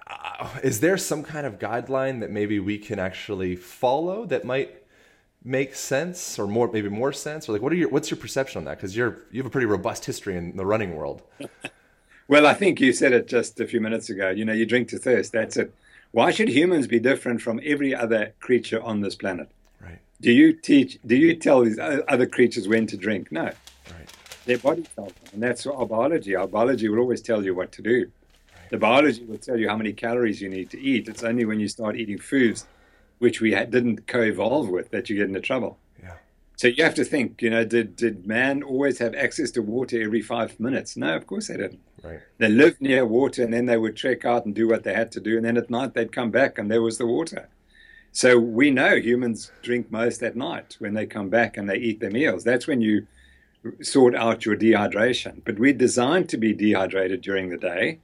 [0.08, 4.84] uh, is there some kind of guideline that maybe we can actually follow that might
[5.44, 8.60] make sense or more maybe more sense or like what are your what's your perception
[8.60, 11.22] on that because you're you have a pretty robust history in the running world
[12.28, 14.30] Well, I think you said it just a few minutes ago.
[14.30, 15.34] You know, you drink to thirst.
[15.34, 15.74] That's it.
[16.12, 19.50] Why should humans be different from every other creature on this planet?
[19.82, 21.00] right Do you teach?
[21.06, 23.32] Do you tell these other creatures when to drink?
[23.32, 24.10] No, right
[24.46, 26.36] their body tells them, and that's our biology.
[26.36, 28.12] Our biology will always tell you what to do.
[28.74, 31.08] The biology will tell you how many calories you need to eat.
[31.08, 32.66] It's only when you start eating foods
[33.20, 35.78] which we didn't co-evolve with that you get into trouble.
[36.02, 36.16] yeah
[36.56, 37.44] So you have to think.
[37.44, 40.98] You know, did did man always have access to water every five minutes?
[40.98, 41.82] No, of course they didn't.
[42.02, 44.96] right They lived near water and then they would trek out and do what they
[44.96, 45.38] had to do.
[45.38, 47.50] And then at night they'd come back and there was the water.
[48.12, 52.00] So we know humans drink most at night when they come back and they eat
[52.00, 52.44] their meals.
[52.44, 53.06] That's when you
[53.82, 55.44] sort out your dehydration.
[55.46, 58.00] But we're designed to be dehydrated during the day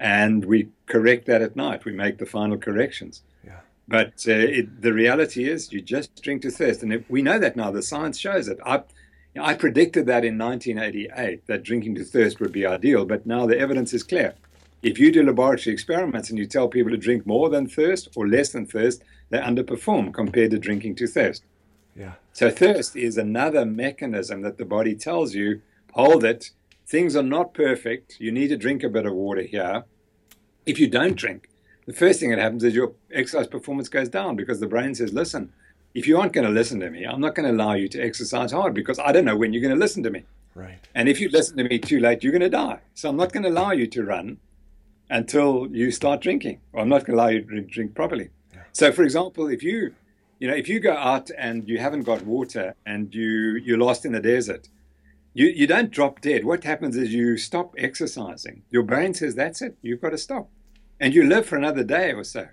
[0.00, 1.84] and we correct that at night.
[1.84, 3.22] We make the final corrections.
[3.44, 7.22] yeah But uh, it, the reality is, you just drink to thirst, and if, we
[7.22, 7.70] know that now.
[7.70, 8.58] The science shows it.
[8.64, 8.82] I,
[9.38, 13.58] I predicted that in 1988 that drinking to thirst would be ideal, but now the
[13.58, 14.34] evidence is clear.
[14.82, 18.26] If you do laboratory experiments and you tell people to drink more than thirst or
[18.26, 21.44] less than thirst, they underperform compared to drinking to thirst.
[21.94, 25.60] yeah So thirst is another mechanism that the body tells you,
[25.92, 26.50] hold it,
[26.90, 28.18] things are not perfect.
[28.18, 29.84] You need to drink a bit of water here.
[30.66, 31.48] If you don't drink,
[31.86, 35.12] the first thing that happens is your exercise performance goes down because the brain says,
[35.12, 35.52] listen,
[35.94, 38.00] if you aren't going to listen to me, I'm not going to allow you to
[38.00, 40.24] exercise hard because I don't know when you're going to listen to me.
[40.54, 42.80] right And if you listen to me too late, you're going to die.
[42.94, 44.38] So I'm not going to allow you to run
[45.08, 46.60] until you start drinking.
[46.72, 48.30] Or I'm not going to allow you to drink, properly.
[48.72, 49.94] So, for example, if you,
[50.38, 54.04] you know, if you go out and you haven't got water and you you're lost
[54.04, 54.68] in the desert,
[55.32, 56.44] you you don't drop dead.
[56.44, 58.62] What happens is you stop exercising.
[58.70, 59.76] Your brain says that's it.
[59.82, 60.48] You've got to stop,
[60.98, 62.48] and you live for another day or so.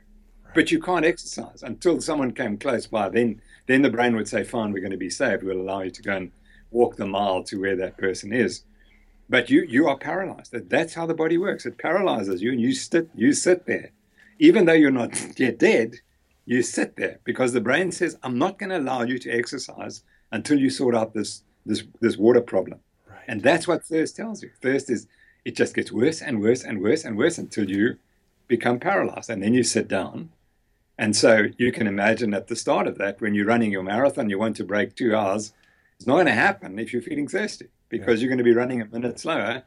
[0.55, 3.09] But you can't exercise until someone came close by.
[3.09, 5.43] Then then the brain would say, "Fine, we're going to be saved.
[5.43, 6.31] We'll allow you to go and
[6.71, 8.63] walk the mile to where that person is."
[9.29, 10.51] But you you are paralyzed.
[10.51, 11.65] That- That's how the body works.
[11.65, 13.91] It paralyzes you, and you sit you sit there,
[14.39, 15.95] even though you're not yet dead.
[16.45, 20.03] You sit there because the brain says, "I'm not going to allow you to exercise
[20.31, 24.41] until you sort out this this this water problem." right And that's what thirst tells
[24.43, 24.49] you.
[24.61, 25.07] Thirst is
[25.45, 27.97] it just gets worse and worse and worse and worse until you
[28.47, 30.29] become paralyzed, and then you sit down,
[30.99, 34.29] And so you can imagine at the start of that, when you're running your marathon,
[34.31, 35.53] you want to break two hours.
[35.95, 38.81] It's not going to happen if you're feeling thirsty because you're going to be running
[38.81, 39.63] a minute slower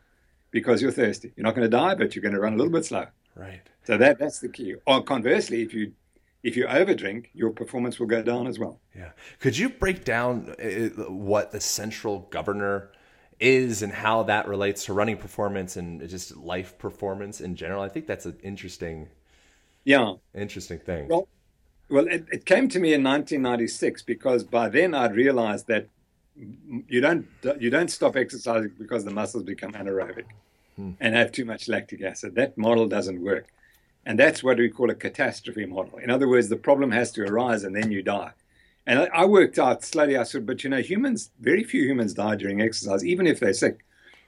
[0.50, 1.32] because you're thirsty.
[1.36, 3.12] You're not going to die, but you're going to run a little bit slower.
[3.36, 3.62] Right.
[3.84, 4.74] So that that's the key.
[4.86, 5.92] Or conversely, if you
[6.42, 8.80] if you overdrink, your performance will go down as well.
[8.96, 9.10] Yeah.
[9.38, 12.90] Could you break down uh, what the central governor
[13.38, 17.82] is and how that relates to running performance and just life performance in general?
[17.82, 19.08] I think that's an interesting,
[19.84, 20.14] Yeah.
[20.34, 21.08] interesting thing.
[21.08, 21.28] Well,
[21.90, 25.88] well, it, it came to me in 1996 because by then I'd realized that
[26.88, 27.26] you don't
[27.58, 30.24] you don't stop exercising because the muscles become anaerobic
[30.78, 32.34] and have too much lactic acid.
[32.36, 33.48] That model doesn't work,
[34.06, 35.98] and that's what we call a catastrophe model.
[35.98, 38.32] In other words, the problem has to arise and then you die.
[38.86, 40.16] And I, I worked out slowly.
[40.16, 43.52] I said, but you know, humans, very few humans die during exercise, even if they're
[43.52, 43.84] sick.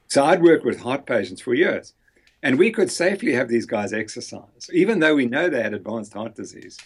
[0.09, 1.95] So I'd worked with heart patients for years,
[2.43, 6.13] and we could safely have these guys exercise, even though we know they had advanced
[6.13, 6.79] heart disease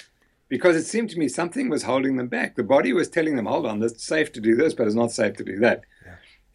[0.49, 2.55] because it seemed to me something was holding them back.
[2.55, 5.11] The body was telling them, hold on, it's safe to do this, but it's not
[5.11, 5.83] safe to do that.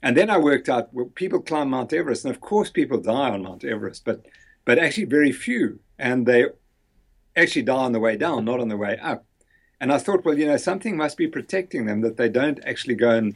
[0.03, 3.29] And then I worked out well, people climb Mount Everest, and of course people die
[3.29, 4.25] on Mount Everest, but
[4.63, 6.47] but actually very few, and they
[7.35, 9.23] actually die on the way down, not on the way up.
[9.79, 12.95] And I thought, well, you know, something must be protecting them that they don't actually
[12.95, 13.35] go and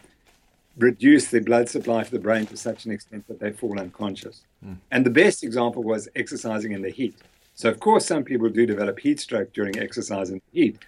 [0.77, 4.41] reduce the blood supply to the brain to such an extent that they fall unconscious.
[4.61, 4.73] Hmm.
[4.91, 7.15] And the best example was exercising in the heat.
[7.53, 10.79] So, of course, some people do develop heat stroke during exercise in the heat,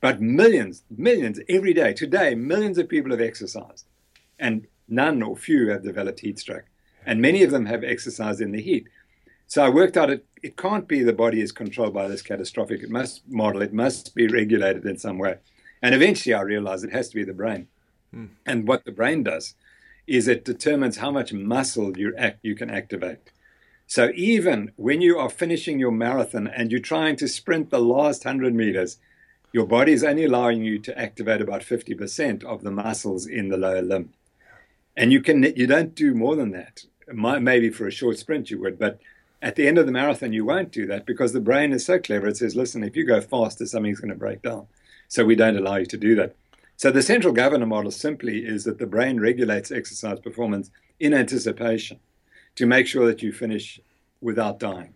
[0.00, 3.84] but millions, millions every day, today, millions of people have exercised,
[4.38, 6.64] and none or few have developed heat stroke.
[7.04, 8.88] And many of them have exercised in the heat.
[9.46, 12.82] So I worked out it, it can't be the body is controlled by this catastrophic.
[12.82, 15.36] It must model, it must be regulated in some way.
[15.82, 17.68] And eventually I realized it has to be the brain.
[18.12, 18.26] Hmm.
[18.46, 19.54] And what the brain does
[20.06, 23.30] is it determines how much muscle you, act, you can activate.
[23.86, 28.24] So even when you are finishing your marathon and you're trying to sprint the last
[28.24, 28.98] 100 meters,
[29.52, 33.56] your body is only allowing you to activate about 50% of the muscles in the
[33.56, 34.12] lower limb.
[34.96, 36.84] And you can you don't do more than that.
[37.12, 39.00] Maybe for a short sprint you would, but
[39.44, 41.98] at the end of the marathon you won't do that because the brain is so
[41.98, 42.26] clever.
[42.26, 44.66] It says, listen, if you go faster, something's going to break down.
[45.08, 46.34] So we don't allow you to do that.
[46.76, 52.00] So the central governor model simply is that the brain regulates exercise performance in anticipation
[52.56, 53.78] to make sure that you finish
[54.22, 54.94] without dying.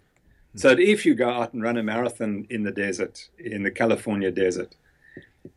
[0.52, 0.58] Hmm.
[0.58, 3.70] So that if you go out and run a marathon in the desert, in the
[3.70, 4.74] California desert,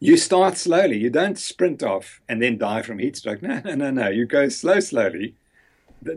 [0.02, 0.98] you start slowly.
[0.98, 3.42] You don't sprint off and then die from heat stroke.
[3.42, 4.10] No, no, no, no.
[4.10, 5.36] You go slow, slowly,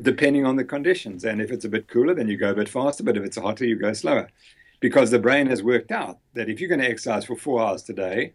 [0.03, 1.25] depending on the conditions.
[1.25, 3.03] And if it's a bit cooler, then you go a bit faster.
[3.03, 4.29] But if it's hotter, you go slower.
[4.81, 7.83] Because the brain has worked out that if you're going to exercise for four hours
[7.83, 8.33] today,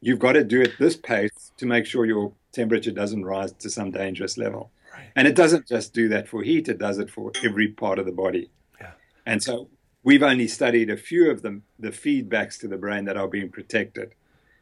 [0.00, 3.70] you've got to do it this pace to make sure your temperature doesn't rise to
[3.70, 4.70] some dangerous level.
[5.14, 8.06] And it doesn't just do that for heat, it does it for every part of
[8.06, 8.50] the body.
[8.80, 8.92] Yeah.
[9.24, 9.68] And so
[10.02, 13.50] we've only studied a few of them, the feedbacks to the brain that are being
[13.50, 14.14] protected.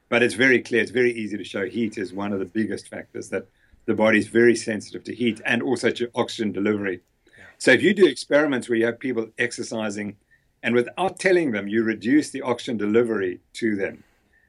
[0.09, 2.89] But it's very clear, it's very easy to show heat is one of the biggest
[2.89, 3.49] factors that
[3.87, 7.01] the body is very sensitive to heat and also to oxygen delivery.
[7.59, 10.17] So if you do experiments where you have people exercising
[10.63, 14.03] and without telling them, you reduce the oxygen delivery to them,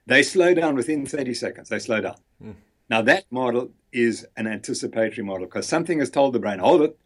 [0.07, 1.69] they slow down within 30 seconds.
[1.69, 2.15] They slow down.
[2.41, 2.51] Hmm.
[2.89, 6.97] Now, that model is an anticipatory model because something has told the brain, hold it,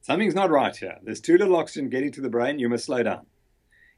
[0.00, 0.98] something's not right here.
[1.02, 2.58] There's too little oxygen getting to the brain.
[2.58, 3.26] You must slow down.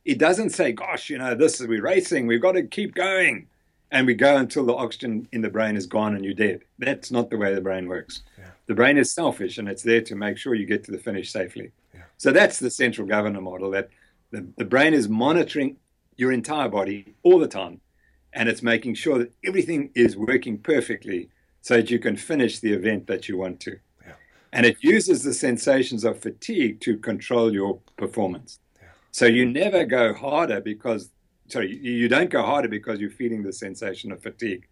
[0.05, 3.49] It doesn't say, gosh, you know, this is, we're racing, we've got to keep going.
[3.91, 6.61] And we go until the oxygen in the brain is gone and you're dead.
[6.79, 8.23] That's not the way the brain works.
[8.67, 11.33] The brain is selfish and it's there to make sure you get to the finish
[11.33, 11.73] safely.
[12.19, 13.89] So that's the central governor model that
[14.31, 15.77] the, the brain is monitoring
[16.17, 17.81] your entire body all the time
[18.35, 21.31] and it's making sure that everything is working perfectly
[21.63, 23.79] so that you can finish the event that you want to.
[24.53, 28.61] And it uses the sensations of fatigue to control your performance.
[29.11, 31.11] So you never go harder because,
[31.49, 34.69] sorry, you, don't go harder because you're feeling the sensation of fatigue.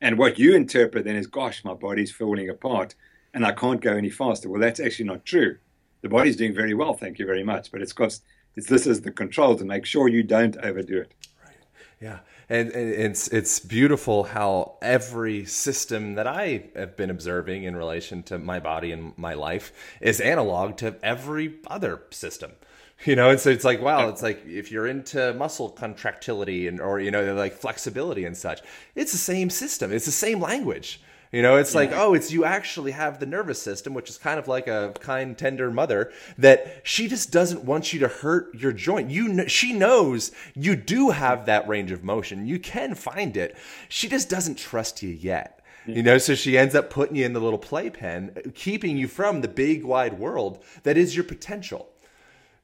[0.00, 2.94] And what you interpret then is, gosh, my body's falling apart
[3.34, 4.48] and I can't go any faster.
[4.48, 5.58] Well, that's actually not true.
[6.02, 7.70] The body's doing very well, thank you very much.
[7.70, 8.22] But it's because
[8.56, 11.14] it's, this is the control to make sure you don't overdo it.
[11.44, 11.56] Right.
[12.00, 17.76] Yeah, and, and it's it's beautiful how every system that I have been observing in
[17.76, 22.52] relation to my body and my life is analog to every other system.
[23.06, 26.82] You know, and so it's like wow, it's like if you're into muscle contractility and
[26.82, 28.60] or you know like flexibility and such,
[28.94, 29.90] it's the same system.
[29.90, 31.00] It's the same language.
[31.32, 34.40] You know, it's like, oh, it's you actually have the nervous system, which is kind
[34.40, 38.72] of like a kind, tender mother that she just doesn't want you to hurt your
[38.72, 39.12] joint.
[39.12, 42.46] You, kn- she knows you do have that range of motion.
[42.46, 43.56] You can find it.
[43.88, 45.60] She just doesn't trust you yet.
[45.86, 49.40] You know, so she ends up putting you in the little playpen, keeping you from
[49.40, 51.89] the big wide world that is your potential.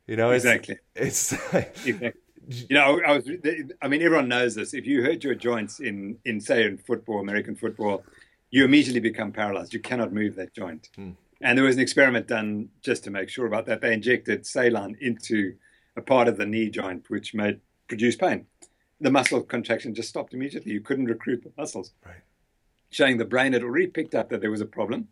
[0.07, 0.79] You know, it's, Exactly.
[0.95, 2.21] It's like, Exactly.
[2.49, 3.29] You know, I was.
[3.83, 4.73] I mean, everyone knows this.
[4.73, 8.05] If you hurt your joints in, in say, in football, American football,
[8.51, 9.75] you immediately become paralyzed.
[9.75, 10.89] You cannot move that joint.
[10.95, 11.11] Hmm.
[11.43, 13.81] And there was an experiment done just to make sure about that.
[13.81, 15.55] They injected saline into
[15.97, 18.47] a part of the knee joint, which made produce pain.
[19.01, 20.73] The muscle contraction just stopped immediately.
[20.73, 21.93] You couldn't recruit the muscles.
[22.05, 22.23] Right.
[22.91, 25.09] Showing the brain had already picked up that there was a problem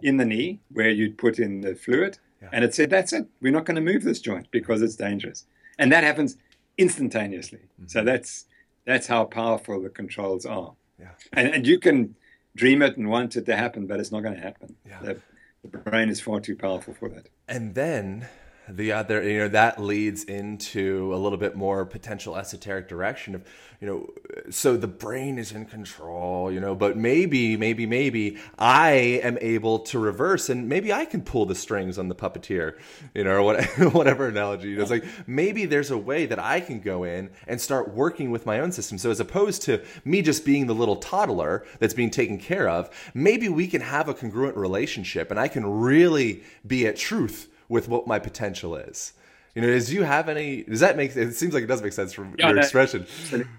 [0.00, 2.48] in the knee where you'd put in the fluid, Yeah.
[2.52, 3.26] and it said, "That's it.
[3.40, 5.46] We're not going to move this joint because it's dangerous."
[5.78, 6.36] And that happens
[6.76, 7.60] instantaneously.
[7.60, 7.86] Mm-hmm.
[7.88, 8.46] So that's
[8.84, 10.74] that's how powerful the controls are.
[10.98, 11.12] Yeah.
[11.32, 12.16] And and you can
[12.56, 14.76] dream it and want it to happen, but it's not going to happen.
[14.86, 15.00] Yeah.
[15.02, 15.20] The,
[15.62, 17.28] the brain is far too powerful for that.
[17.48, 18.28] And then
[18.68, 23.42] the other, you know, that leads into a little bit more potential esoteric direction of,
[23.80, 24.10] you know,
[24.50, 29.80] so the brain is in control, you know, but maybe, maybe, maybe I am able
[29.80, 32.78] to reverse and maybe I can pull the strings on the puppeteer,
[33.14, 34.68] you know, or what, whatever analogy.
[34.68, 37.92] You know, it's like maybe there's a way that I can go in and start
[37.92, 38.98] working with my own system.
[38.98, 42.90] So as opposed to me just being the little toddler that's being taken care of,
[43.14, 47.88] maybe we can have a congruent relationship and I can really be at truth with
[47.88, 49.14] what my potential is.
[49.54, 50.62] You know, does you have any?
[50.62, 51.14] Does that make?
[51.16, 53.06] It seems like it does make sense from Yeah, your that- expression.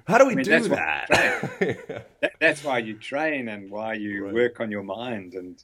[0.08, 1.08] How do we I mean, do that's that?
[2.22, 5.62] that, that's why you train and why you work on your mind and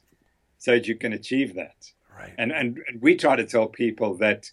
[0.58, 2.32] so that you can achieve that right.
[2.36, 4.50] and, and and we try to tell people that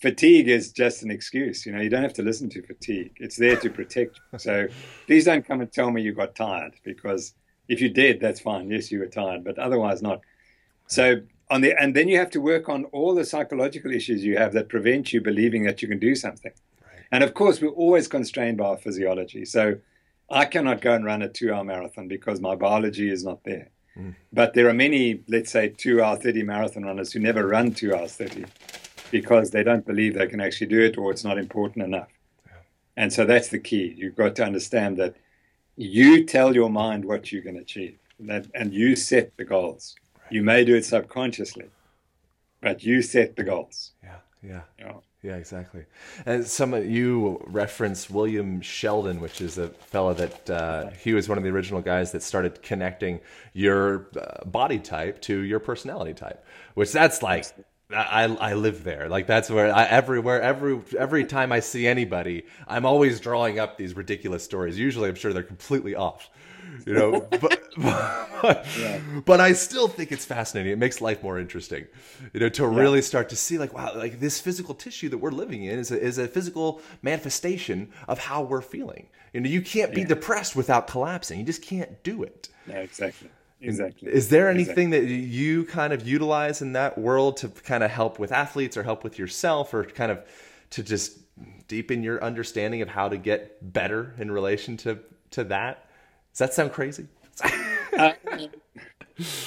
[0.00, 3.36] fatigue is just an excuse you know you don't have to listen to fatigue it's
[3.36, 4.66] there to protect you so
[5.06, 7.32] please don't come and tell me you got tired because
[7.68, 10.20] if you did that's fine yes you were tired but otherwise not
[10.88, 14.36] so on the and then you have to work on all the psychological issues you
[14.36, 16.52] have that prevent you believing that you can do something
[17.14, 19.44] and of course, we're always constrained by our physiology.
[19.44, 19.76] So
[20.28, 23.70] I cannot go and run a two hour marathon because my biology is not there.
[23.94, 24.10] Hmm.
[24.32, 27.94] But there are many, let's say, two hour 30 marathon runners who never run two
[27.94, 28.46] hours 30
[29.12, 32.08] because they don't believe they can actually do it or it's not important enough.
[32.96, 33.94] And so that's the key.
[33.96, 35.14] You've got to understand that
[35.76, 39.94] you tell your mind what you can achieve that, and you set the goals.
[40.30, 41.66] You may do it subconsciously,
[42.60, 43.92] but you set the goals.
[44.02, 44.16] Yeah.
[44.42, 44.60] Yeah.
[44.78, 45.02] You know?
[45.22, 45.86] Yeah, exactly.
[46.26, 51.30] And some of you reference William Sheldon, which is a fellow that uh, he was
[51.30, 53.20] one of the original guys that started connecting
[53.54, 56.44] your uh, body type to your personality type,
[56.74, 57.46] which that's like.
[57.94, 59.08] I, I live there.
[59.08, 63.76] Like that's where I everywhere every every time I see anybody, I'm always drawing up
[63.76, 64.78] these ridiculous stories.
[64.78, 66.30] Usually, I'm sure they're completely off,
[66.86, 67.20] you know.
[67.30, 67.60] but
[68.42, 68.66] but,
[69.24, 70.72] but I still think it's fascinating.
[70.72, 71.86] It makes life more interesting,
[72.32, 75.30] you know, to really start to see like wow, like this physical tissue that we're
[75.30, 79.08] living in is a, is a physical manifestation of how we're feeling.
[79.32, 81.40] You know, you can't be depressed without collapsing.
[81.40, 82.48] You just can't do it.
[82.66, 83.30] No, exactly.
[83.60, 84.12] Exactly.
[84.12, 84.84] Is there Exactly.
[84.84, 88.76] anything that you kind of utilize in that world to kind of help with athletes
[88.76, 90.22] or help with yourself or kind of
[90.70, 91.18] to just
[91.66, 94.98] deepen your understanding of how to get better in relation to
[95.30, 95.86] to that?
[96.34, 97.06] Does that sound crazy?
[97.96, 98.12] Uh,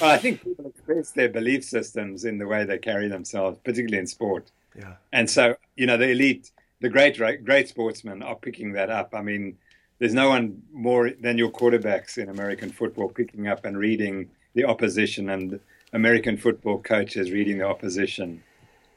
[0.00, 3.98] well, I think people express their belief systems in the way they carry themselves, particularly
[3.98, 4.50] in sport.
[4.74, 4.94] Yeah.
[5.12, 9.14] And so, you know, the elite, the great, great sportsmen are picking that up.
[9.14, 9.58] I mean,
[9.98, 14.64] there's no one more than your quarterbacks in American football picking up and reading the
[14.64, 15.60] opposition and
[15.92, 18.42] American football coaches reading the opposition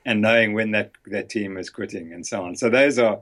[0.05, 2.55] and knowing when that, that team is quitting and so on.
[2.55, 3.19] So those are,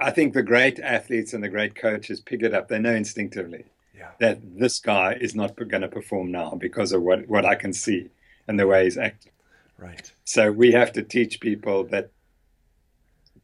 [0.00, 2.68] I think the great athletes and the great coaches pick it up.
[2.68, 3.64] They know instinctively
[3.96, 4.10] Yeah.
[4.20, 7.72] that this guy is not going to perform now because of what, what I can
[7.72, 8.10] see
[8.46, 9.32] and the way he's acting.
[9.78, 10.10] Right.
[10.24, 12.10] So we have to teach people that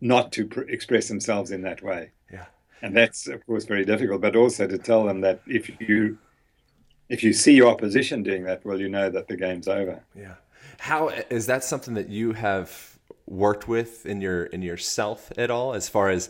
[0.01, 2.11] not to pr- express themselves in that way.
[2.33, 2.47] Yeah.
[2.83, 6.18] And that's of course very difficult, but also to tell them that if you
[7.09, 10.01] if you see your opposition doing that, well, you know that the game's over.
[10.16, 10.35] Yeah.
[10.78, 12.89] How is that something that you have
[13.31, 16.28] worked with in your in yourself at all as far as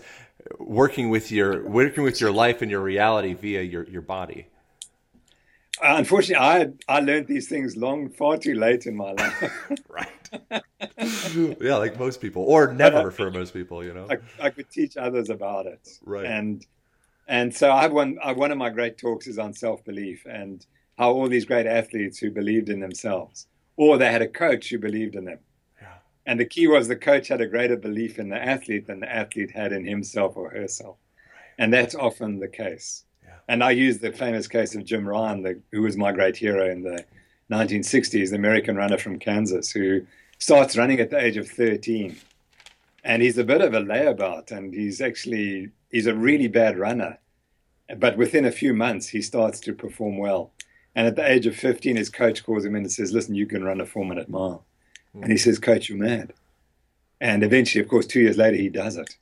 [0.58, 4.46] working with your working with your life and your reality via your your body?
[5.82, 9.72] Uh, unfortunately, I I learned these things long far too late in my life.
[9.88, 10.08] Right.
[11.60, 14.06] yeah, like most people or never for most people, you know.
[14.08, 15.88] I, I could teach others about it.
[16.04, 16.26] Right.
[16.26, 16.64] And
[17.26, 20.26] and so I have one I, one of my great talks is on self belief
[20.26, 20.64] and
[20.98, 23.46] how all these great athletes who believed in themselves,
[23.76, 25.38] or they had a coach who believed in them.
[26.26, 29.12] And the key was the coach had a greater belief in the athlete than the
[29.12, 30.96] athlete had in himself or herself.
[31.58, 33.04] And that's often the case.
[33.22, 33.34] Yeah.
[33.48, 36.70] And I use the famous case of Jim Ryun, the, who was my great hero
[36.70, 37.04] in the
[37.50, 40.06] 1960s, the American runner from Kansas, who
[40.38, 42.16] starts running at the age of 13.
[43.02, 47.18] And he's a bit of a layabout, and he's actually he's a really bad runner.
[47.96, 50.52] But within a few months, he starts to perform well.
[50.94, 53.46] And at the age of 15, his coach calls him in and says, Listen, you
[53.46, 54.64] can run a four minute mile.
[55.14, 56.32] And he says, Coach, you're mad.
[57.20, 59.16] And eventually, of course, two years later, he does it.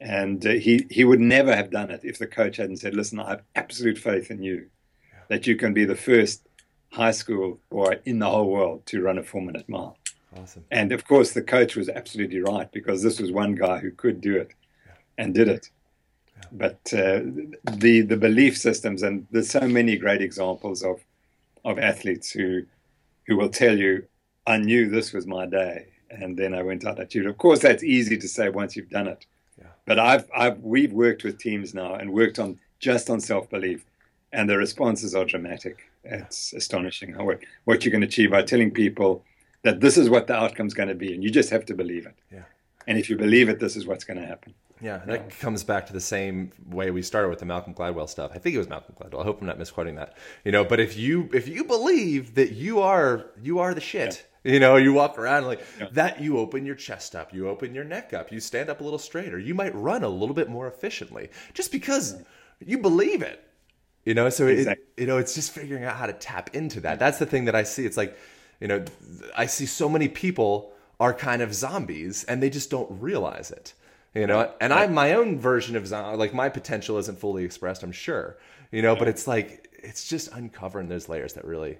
[0.00, 3.20] And uh, he, he would never have done it if the coach hadn't said, Listen,
[3.20, 4.68] I have absolute faith in you
[5.28, 6.46] that you can be the first
[6.92, 9.96] high school boy in the whole world to run a four minute mile.
[10.36, 10.64] Awesome.
[10.70, 14.20] And of course, the coach was absolutely right because this was one guy who could
[14.20, 14.52] do it
[15.18, 15.70] and did it.
[16.50, 17.20] But uh,
[17.72, 21.00] the the belief systems, and there's so many great examples of
[21.64, 22.62] of athletes who
[23.26, 24.04] who will tell you,
[24.46, 27.60] "I knew this was my day, and then I went out at you." Of course,
[27.60, 29.26] that's easy to say once you've done it.
[29.58, 29.66] Yeah.
[29.86, 33.84] But I've I've we've worked with teams now and worked on just on self belief,
[34.32, 35.90] and the responses are dramatic.
[36.04, 39.24] It's astonishing how what, what you can achieve by telling people
[39.62, 42.06] that this is what the outcome's going to be, and you just have to believe
[42.06, 42.16] it.
[42.32, 42.42] Yeah.
[42.86, 44.54] And if you believe it, this is what's going to happen.
[44.80, 48.32] Yeah, that comes back to the same way we started with the Malcolm Gladwell stuff.
[48.34, 49.20] I think it was Malcolm Gladwell.
[49.20, 50.16] I hope I'm not misquoting that.
[50.44, 54.26] You know, but if you if you believe that you are you are the shit,
[54.44, 57.84] you know, you walk around like that, you open your chest up, you open your
[57.84, 60.66] neck up, you stand up a little straighter, you might run a little bit more
[60.66, 62.22] efficiently just because
[62.60, 63.44] you believe it.
[64.04, 64.84] You know, so Exactly.
[64.96, 66.98] it, you know, it's just figuring out how to tap into that.
[66.98, 67.86] That's the thing that I see.
[67.86, 68.16] It's like,
[68.60, 68.84] you know,
[69.36, 73.74] I see so many people are kind of zombies and they just don't realize it.
[74.14, 76.18] You know, and I'm my own version of zombie.
[76.18, 78.36] Like my potential isn't fully expressed, I'm sure.
[78.70, 81.78] You know, but it's like it's just uncovering those layers that really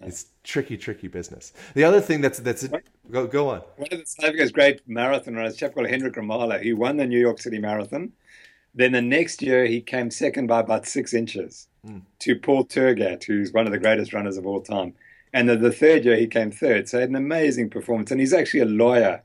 [0.00, 1.52] it's tricky, tricky business.
[1.74, 2.68] The other thing that's that's
[3.10, 3.62] go go on.
[3.76, 6.96] One of the South Africa's great marathon runners, a chap called Hendrick Ramaala, he won
[6.96, 8.12] the New York City Marathon.
[8.74, 11.98] Then the next year, he came second by about six inches hmm.
[12.20, 14.94] to Paul Tergat, who's one of the greatest runners of all time.
[15.32, 16.88] And then the third year, he came third.
[16.88, 18.10] So he had an amazing performance.
[18.10, 19.22] And he's actually a lawyer.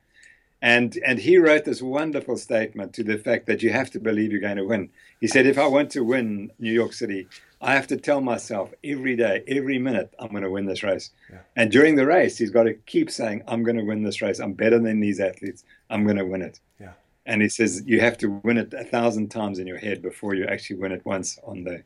[0.64, 4.32] And, and he wrote this wonderful statement to the fact that you have to believe
[4.32, 4.89] you're going to win.
[5.20, 7.28] He said, If I want to win New York City,
[7.61, 11.11] I have to tell myself every day, every minute, I'm going to win this race.
[11.57, 14.39] And during the race, he's got to keep saying, I'm going to win this race.
[14.39, 15.64] I'm better than these athletes.
[15.89, 16.59] I'm going to win it.
[16.80, 16.93] Yeah.
[17.26, 20.34] And he says you have to win it a thousand times in your head before
[20.34, 21.84] you actually win it once on the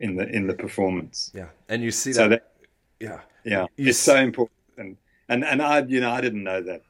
[0.00, 1.30] in the in the performance.
[1.34, 2.30] Yeah, and you see So that.
[2.30, 2.50] that
[3.00, 4.56] yeah, yeah, You it's s- so important.
[4.76, 4.96] And,
[5.28, 6.82] and and I you know I didn't know that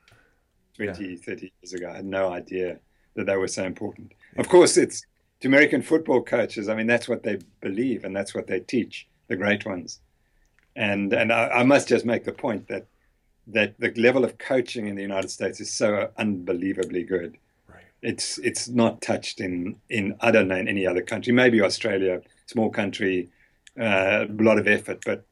[0.76, 1.90] 20, 30 years ago.
[1.90, 2.78] I had no idea
[3.14, 4.12] that they were so important.
[4.36, 5.04] Of course, it's
[5.40, 6.68] to American football coaches.
[6.68, 10.00] I mean, that's what they believe and that's what they teach the great ones.
[10.76, 12.86] And and I, I must just make the point that
[13.48, 17.36] that the level of coaching in the United States is so unbelievably good.
[17.68, 17.84] right.
[18.02, 21.32] It's it's not touched in in I don't know in any other country.
[21.32, 23.30] Maybe Australia, small country,
[23.78, 25.24] uh, a lot of effort, but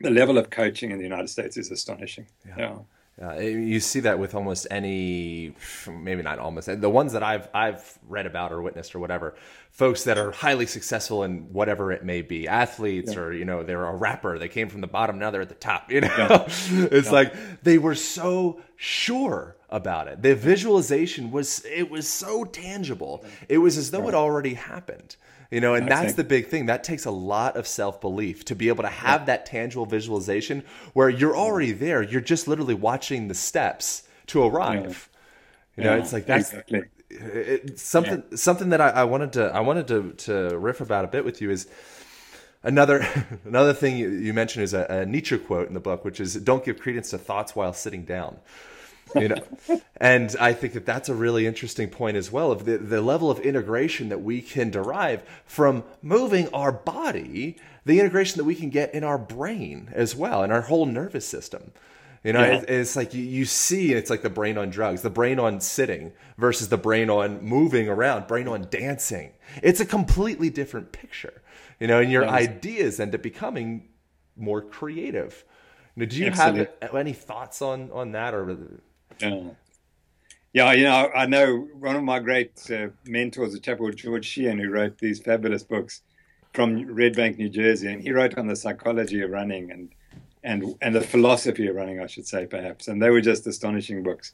[0.00, 2.26] the level of coaching in the United States is astonishing.
[2.46, 2.78] Yeah.
[3.20, 5.52] Uh, you see that with almost any,
[5.90, 9.34] maybe not almost the ones that I've I've read about or witnessed or whatever,
[9.70, 13.86] folks that are highly successful in whatever it may be, athletes or you know they're
[13.86, 15.90] a rapper, they came from the bottom, now they're at the top.
[15.90, 20.22] You know, it's like they were so sure about it.
[20.22, 23.24] The visualization was it was so tangible.
[23.48, 25.16] It was as though it already happened.
[25.50, 26.66] You know, and that's the big thing.
[26.66, 30.62] That takes a lot of self belief to be able to have that tangible visualization
[30.92, 32.02] where you're already there.
[32.02, 35.08] You're just literally watching the steps to arrive.
[35.76, 36.82] You know, Yeah, it's like that's exactly.
[37.08, 41.08] it's something something that I, I wanted to I wanted to to riff about a
[41.08, 41.66] bit with you is
[42.62, 43.06] another
[43.44, 46.34] another thing you, you mentioned is a, a Nietzsche quote in the book, which is
[46.34, 48.38] "Don't give credence to thoughts while sitting down."
[49.14, 49.42] You know,
[49.96, 53.30] and I think that that's a really interesting point as well of the the level
[53.30, 58.70] of integration that we can derive from moving our body, the integration that we can
[58.70, 61.72] get in our brain as well, and our whole nervous system.
[62.24, 62.58] You know, Yeah.
[62.58, 65.60] it- it's like you, you see, it's like the brain on drugs, the brain on
[65.60, 69.32] sitting versus the brain on moving around, brain on dancing.
[69.62, 71.40] It's a completely different picture,
[71.78, 72.32] you know, and your Yes.
[72.32, 73.88] ideas end up becoming
[74.36, 75.44] more creative.
[75.96, 76.66] Now, do you Absolutely.
[76.82, 78.56] have any thoughts on on that, or
[79.20, 79.50] Yeah.
[80.54, 84.24] Yeah, you know, I know one of my great uh, mentors, a chap called George
[84.24, 86.02] Sheehan, who wrote these fabulous books
[86.54, 89.90] from Red Bank, New Jersey, and he wrote on the psychology of running and
[90.42, 92.88] and and the philosophy of running, I should say, perhaps.
[92.88, 94.32] And they were just astonishing books.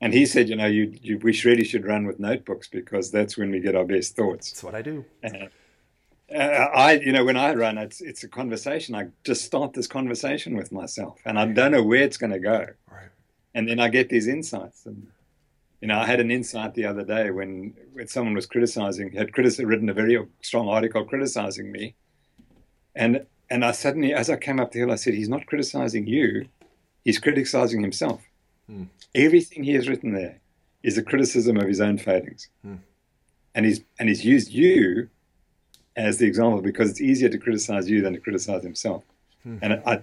[0.00, 3.38] And he said, you know, you, you we really should run with notebooks because that's
[3.38, 4.50] when we get our best thoughts.
[4.50, 5.04] that's what I do?
[5.24, 8.94] Uh, I, you know, when I run, it's it's a conversation.
[8.94, 12.40] I just start this conversation with myself, and I don't know where it's going to
[12.40, 12.66] go.
[12.90, 13.08] Right.
[13.56, 14.84] And then I get these insights.
[14.84, 15.06] And
[15.80, 19.32] you know, I had an insight the other day when when someone was criticizing, had
[19.32, 21.94] critic- written a very strong article criticizing me,
[22.94, 26.06] and and I suddenly, as I came up the hill, I said, "He's not criticizing
[26.06, 26.48] you;
[27.02, 28.20] he's criticizing himself.
[28.68, 28.84] Hmm.
[29.14, 30.38] Everything he has written there
[30.82, 32.76] is a criticism of his own failings, hmm.
[33.54, 35.08] and he's and he's used you."
[35.96, 39.02] as the example because it's easier to criticize you than to criticize himself.
[39.44, 39.56] Hmm.
[39.62, 40.00] And I,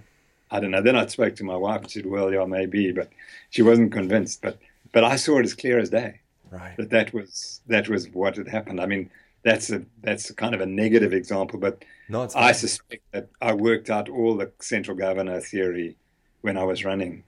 [0.53, 0.81] I don't know.
[0.81, 3.09] Then I spoke to my wife and she said, "Well, yeah, maybe," but
[3.49, 4.41] she wasn't convinced.
[4.41, 4.59] But
[4.93, 6.21] but I saw it as clear as day.
[6.51, 6.77] Right.
[6.77, 8.79] That that was that was what had happened.
[8.79, 9.09] I mean,
[9.43, 13.53] that's a that's a kind of a negative example, but No, I suspect that I
[13.53, 15.97] worked out all the central governor theory
[16.41, 17.23] when I was running,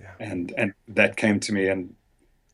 [0.00, 0.14] Yeah.
[0.20, 1.68] and and that came to me.
[1.68, 1.94] And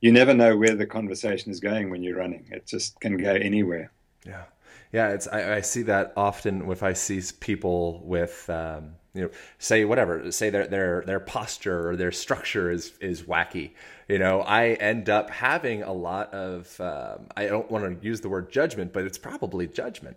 [0.01, 2.47] you never know where the conversation is going when you're running.
[2.51, 3.91] It just can go anywhere.
[4.27, 4.45] Yeah,
[4.93, 5.09] yeah.
[5.14, 9.85] It's I, I see that often if I see people with um, you know say
[9.85, 13.73] whatever say their their their posture or their structure is is wacky.
[14.09, 18.21] You know, I end up having a lot of um, I don't want to use
[18.21, 20.17] the word judgment, but it's probably judgment.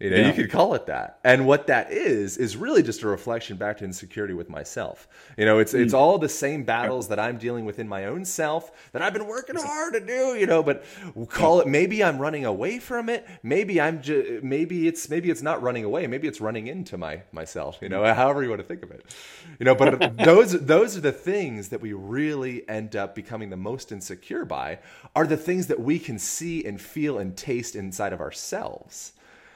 [0.00, 0.26] You know, Yeah.
[0.26, 1.18] you could call it that.
[1.22, 5.06] And what that is is really just a reflection back to insecurity with myself.
[5.38, 5.98] You know, it's it's mm.
[5.98, 9.26] all the same battles that I'm dealing with in my own self that I've been
[9.26, 10.34] working hard to do.
[10.34, 10.84] You know, but
[11.14, 13.26] we'll call it maybe I'm running away from it.
[13.42, 16.06] Maybe I'm just maybe it's maybe it's not running away.
[16.06, 17.78] Maybe it's running into my myself.
[17.80, 18.14] You know, mm.
[18.14, 19.04] however you want to think of it.
[19.58, 23.56] You know, but those those are the things that we really end up becoming the
[23.56, 24.80] most insecure by.
[25.14, 29.12] Are the things that we can see and feel and taste inside of ourselves.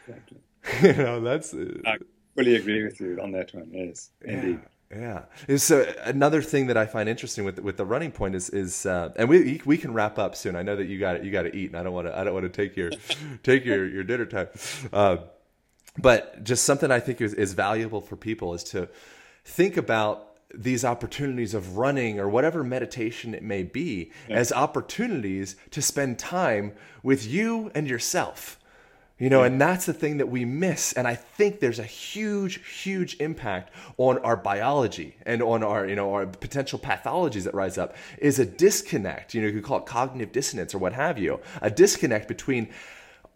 [0.83, 1.99] you know, that's uh, I
[2.35, 3.71] fully agree with you on that one.
[3.73, 4.61] Yes, indeed.
[4.91, 5.25] yeah.
[5.57, 9.13] So another thing that I find interesting with with the running point is is uh,
[9.17, 10.57] and we we can wrap up soon.
[10.57, 12.25] I know that you got you got to eat, and I don't want to I
[12.25, 12.91] don't want to take your
[13.43, 14.49] take your your dinner time.
[14.93, 15.19] Uh,
[16.01, 18.89] but just something I think is, is valuable for people is to
[19.45, 25.83] think about these opportunities of running or whatever meditation it may be as opportunities to
[25.83, 28.58] spend time with you and yourself.
[29.19, 30.93] You know, and that's the thing that we miss.
[30.93, 35.97] And I think there's a huge, huge impact on our biology and on our, you
[35.97, 39.35] know, our potential pathologies that rise up is a disconnect.
[39.35, 41.41] You know, you could call it cognitive dissonance or what have you.
[41.61, 42.69] A disconnect between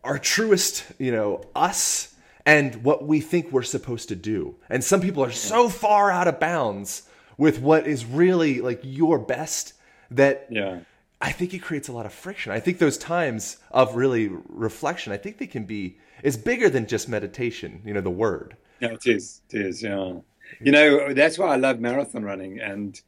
[0.04, 2.14] our truest, you know, us
[2.46, 4.54] and what we think we're supposed to do.
[4.70, 7.02] And some people are so far out of bounds
[7.36, 9.74] with what is really like your best
[10.12, 10.80] that Yeah.
[11.22, 12.50] I think it creates a lot of friction.
[12.50, 16.86] I think those times of really reflection, I think they can be is bigger than
[16.86, 18.56] just meditation, you know, the word.
[18.80, 19.40] Yeah, it is.
[19.50, 19.82] It is.
[19.82, 20.14] Yeah.
[20.60, 23.00] You know, that's why I love marathon running, and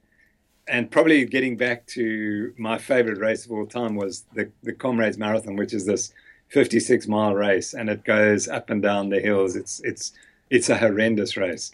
[0.69, 5.19] and probably getting back to my favorite race of all time was the the Comrades
[5.19, 6.13] Marathon, which is this
[6.49, 9.57] 56 mile race, and it goes up and down the hills.
[9.57, 10.13] It's it's
[10.51, 11.73] it's a horrendous race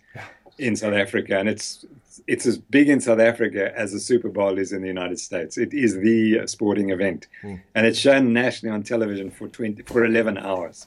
[0.61, 1.84] in South Africa, and it's
[2.26, 5.56] it's as big in South Africa as the Super Bowl is in the United States.
[5.58, 7.26] It is the sporting event,
[7.74, 10.86] and it's shown nationally on television for 20 for 11 hours,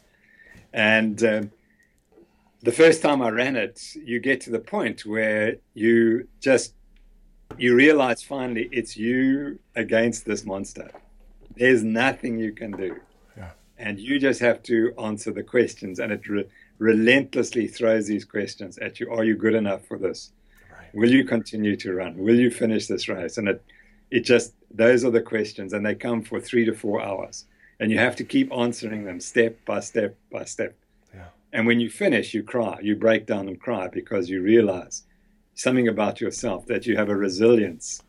[0.74, 1.24] and.
[1.24, 1.52] Um,
[2.62, 6.74] the first time I ran it, you get to the point where you just
[7.58, 10.90] you realize finally it's you against this monster.
[11.58, 12.96] There's nothing you can do,
[13.36, 13.50] Yeah.
[13.78, 16.00] and you just have to answer the questions.
[16.00, 16.48] And it re-
[16.80, 20.32] relentlessly throws these questions at you: Are you good enough for this?
[20.72, 20.94] Right.
[20.94, 22.18] Will you continue to run?
[22.18, 23.38] Will you finish this race?
[23.38, 23.64] And it
[24.12, 27.46] it just those are the questions, and they come for three to four hours,
[27.80, 30.76] and you have to keep answering them step by step by step.
[31.14, 31.28] Yeah.
[31.52, 32.80] And when you finish, you cry.
[32.82, 35.04] You break down and cry because you realize
[35.56, 38.02] something about yourself that you have a resilience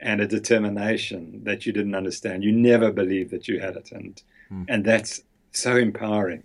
[0.00, 2.44] and a determination that you didn't understand.
[2.44, 3.92] You never believed that you had it.
[3.92, 4.64] And, hmm.
[4.68, 5.22] and that's
[5.52, 6.42] so empowering.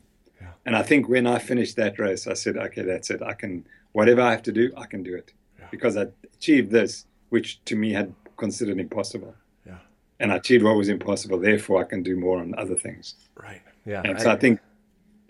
[0.64, 0.68] Yeah.
[0.68, 3.22] And I think when I finished that race, I said, okay, that's it.
[3.22, 5.34] I can, whatever I have to do, I can do it
[5.72, 9.34] because I achieved this, which to me had considered impossible.
[9.66, 9.78] Yeah.
[10.20, 11.40] And I achieved what was impossible.
[11.40, 13.16] Therefore, I can do more on other things.
[13.36, 13.62] Right.
[13.86, 14.02] Yeah.
[14.04, 14.60] And so I think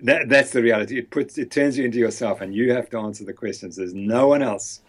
[0.02, 0.98] that that's the reality.
[0.98, 3.76] It puts it turns you into yourself, and you have to answer the questions.
[3.76, 4.82] There's no one else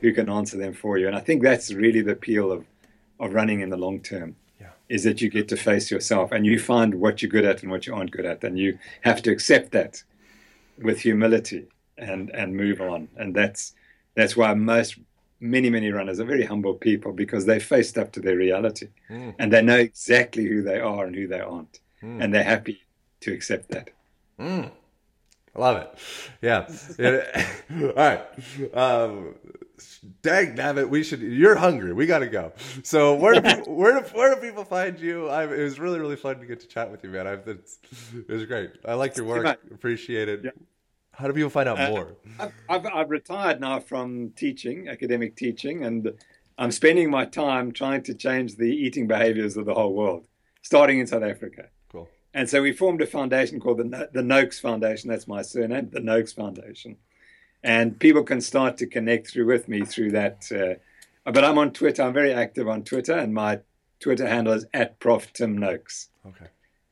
[0.00, 1.06] who can answer them for you.
[1.06, 2.64] And I think that's really the appeal of
[3.20, 4.36] of running in the long term.
[4.88, 7.70] Is that you get to face yourself and you find what you're good at and
[7.72, 10.02] what you aren't good at, and you have to accept that
[10.82, 11.66] with humility
[11.96, 13.08] and and move on.
[13.16, 13.72] And that's
[14.14, 14.98] that's why most
[15.40, 19.34] many many runners are very humble people because they faced up to their reality Mm.
[19.38, 22.22] and they know exactly who they are and who they aren't, Mm.
[22.22, 22.80] and they're happy
[23.20, 23.90] to accept that.
[24.38, 24.70] Mm.
[25.56, 25.98] I love it.
[26.42, 26.68] Yeah.
[26.98, 27.46] Yeah.
[27.80, 28.22] All right.
[28.74, 29.34] Um,
[30.22, 31.20] dang nabbit, we should.
[31.20, 31.92] You're hungry.
[31.92, 32.52] We got to go.
[32.82, 35.28] So where do people, where do where do people find you?
[35.28, 37.26] I, it was really really fun to get to chat with you, man.
[37.26, 37.78] I've, it's,
[38.14, 38.72] it was great.
[38.84, 39.58] I like your work.
[39.72, 40.40] Appreciate it.
[40.44, 40.50] Yeah.
[41.12, 42.16] How do people find out Uh, more?
[42.40, 46.12] I've, I've, I've retired now from teaching, academic teaching, and
[46.58, 50.26] I'm spending my time trying to change the eating behaviors of the whole world,
[50.62, 51.68] starting in South Africa.
[52.34, 55.08] And so we formed a foundation called the, No- the Noakes Foundation.
[55.08, 56.96] That's my surname, the Noakes Foundation.
[57.62, 60.50] And people can start to connect through with me through that.
[60.52, 62.02] Uh, but I'm on Twitter.
[62.02, 63.60] I'm very active on Twitter, and my
[64.00, 66.08] Twitter handle is at Prof Tim Noakes.
[66.26, 66.46] Okay.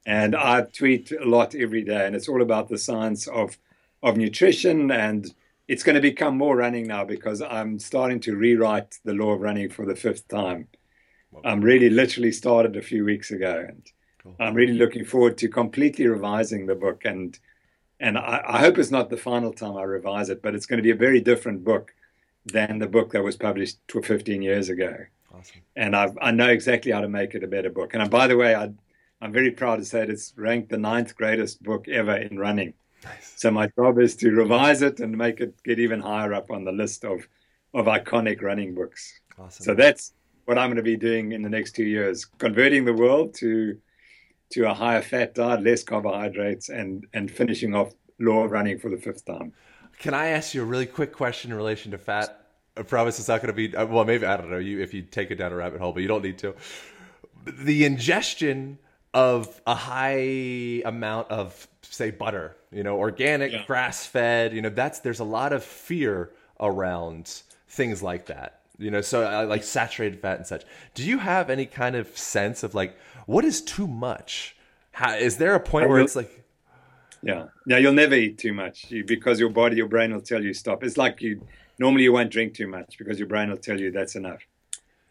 [0.07, 3.59] And I tweet a lot every day, and it's all about the science of
[4.03, 4.90] of nutrition.
[4.90, 5.32] And
[5.68, 9.40] it's going to become more running now because I'm starting to rewrite the Lore of
[9.40, 10.68] Running for the fifth time.
[11.45, 13.82] I'm really literally started a few weeks ago, and
[14.39, 17.39] I'm really looking forward to completely revising the book, and
[18.01, 20.79] and I, I hope it's not the final time I revise it, but it's going
[20.79, 21.95] to be a very different book
[22.45, 24.97] than the book that was published 15 years ago.
[25.33, 25.62] Awesome.
[25.77, 27.95] And I've, I know exactly how to make it a better book.
[27.95, 28.73] And uh, by the way, I,
[29.20, 32.75] I'm very proud to say that it's ranked the ninth greatest book ever in running.
[33.05, 33.35] Nice.
[33.37, 36.64] So my job is to revise it and make it get even higher up on
[36.64, 37.29] the list of,
[37.73, 39.20] of iconic running books.
[39.39, 39.64] Awesome.
[39.64, 40.12] So that's
[40.45, 43.79] what I'm going to be doing in the next two years, converting the world to
[44.53, 48.91] to a higher fat diet, less carbohydrates, and and finishing off Lore of Running for
[48.91, 49.53] the fifth time.
[49.99, 52.47] Can I ask you a really quick question in relation to fat?
[52.77, 53.77] I promise it's not going to be.
[53.77, 55.93] uh, Well, maybe I don't know you if you take it down a rabbit hole,
[55.93, 56.55] but you don't need to.
[57.45, 58.79] The ingestion
[59.15, 63.65] of a high amount of, say, butter, you know, organic, Yeah.
[63.67, 66.31] grass fed, you know, that's there's a lot of fear
[66.61, 68.62] around things like that.
[68.83, 70.64] You know, so uh, like saturated fat and such.
[70.95, 74.57] Do you have any kind of sense of like what is too much?
[74.93, 76.45] How, is there a point where it's like
[77.22, 77.47] Yeah.
[77.66, 80.53] Now you'll never eat too much you, because your body, your brain will tell you
[80.53, 80.83] stop.
[80.83, 81.47] It's like you
[81.78, 84.43] normally you won't drink too much because your brain will tell you that's enough.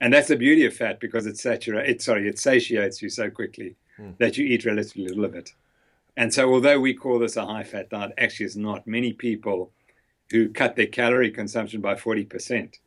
[0.02, 2.06] And that's the beauty of fat because it saturates.
[2.06, 3.76] Sorry, it satiates you so quickly
[4.18, 5.54] that you eat relatively little of it.
[6.18, 8.88] And so, although we call this a high fat diet, actually it's not.
[8.88, 9.72] Many people
[10.32, 12.80] who cut their calorie consumption by forty percent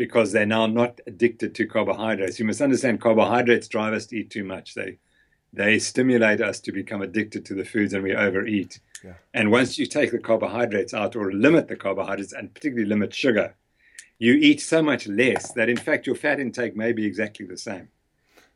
[0.00, 2.38] because they're now not addicted to carbohydrates.
[2.38, 4.72] You must understand, carbohydrates drive us to eat too much.
[4.72, 4.96] They
[5.52, 8.80] they stimulate us to become addicted to the foods and we overeat.
[9.04, 9.16] Yeah.
[9.34, 13.56] And once you take the carbohydrates out or limit the carbohydrates and particularly limit sugar,
[14.18, 17.58] you eat so much less that in fact your fat intake may be exactly the
[17.58, 17.88] same.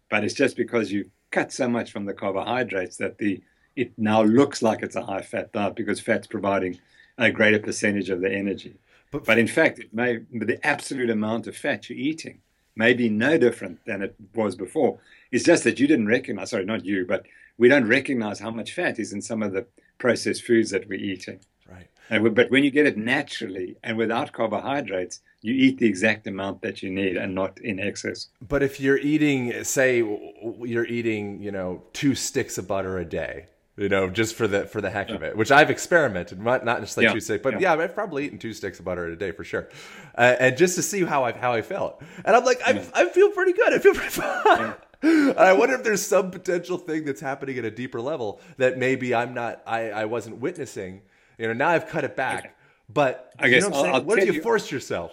[0.09, 3.43] But it's just because you cut so much from the carbohydrates that the
[3.77, 6.79] it now looks like it's a high fat diet because fat's providing
[7.19, 8.79] a greater percentage of the energy.
[9.15, 12.41] But- But, in fact, it may the absolute amount of fat you're eating
[12.75, 14.99] may be no different than it was before.
[15.31, 17.25] It's just that you didn't recognize, sorry, not you, but
[17.57, 19.67] we don't recognize how much fat is in some of the
[19.99, 21.39] processed foods that we're eating.
[21.71, 21.87] right?
[22.11, 26.27] And, we- but when you get it naturally and without carbohydrates, you eat the exact
[26.27, 28.29] amount that you need and not in excess.
[28.49, 33.47] But if you're eating, say, you're eating, you know, two sticks of butter a day,
[33.77, 36.81] you know, just for the for the heck of it, which I've experimented, not not
[36.81, 37.75] just like Yeah, two sticks, but yeah.
[37.75, 37.83] yeah.
[37.83, 39.69] I've probably eaten two sticks of butter a day for sure,
[40.17, 43.09] uh, and just to see how I how I felt, and I'm like, I, I
[43.09, 44.75] feel pretty good, I feel pretty fine.
[45.03, 48.79] And I wonder if there's some potential thing that's happening at a deeper level that
[48.79, 51.03] maybe I'm not, I, I wasn't witnessing.
[51.37, 52.57] You know, now I've cut it back,
[52.89, 55.13] but I you guess know what I'll- I'll what if you you- forced yourself?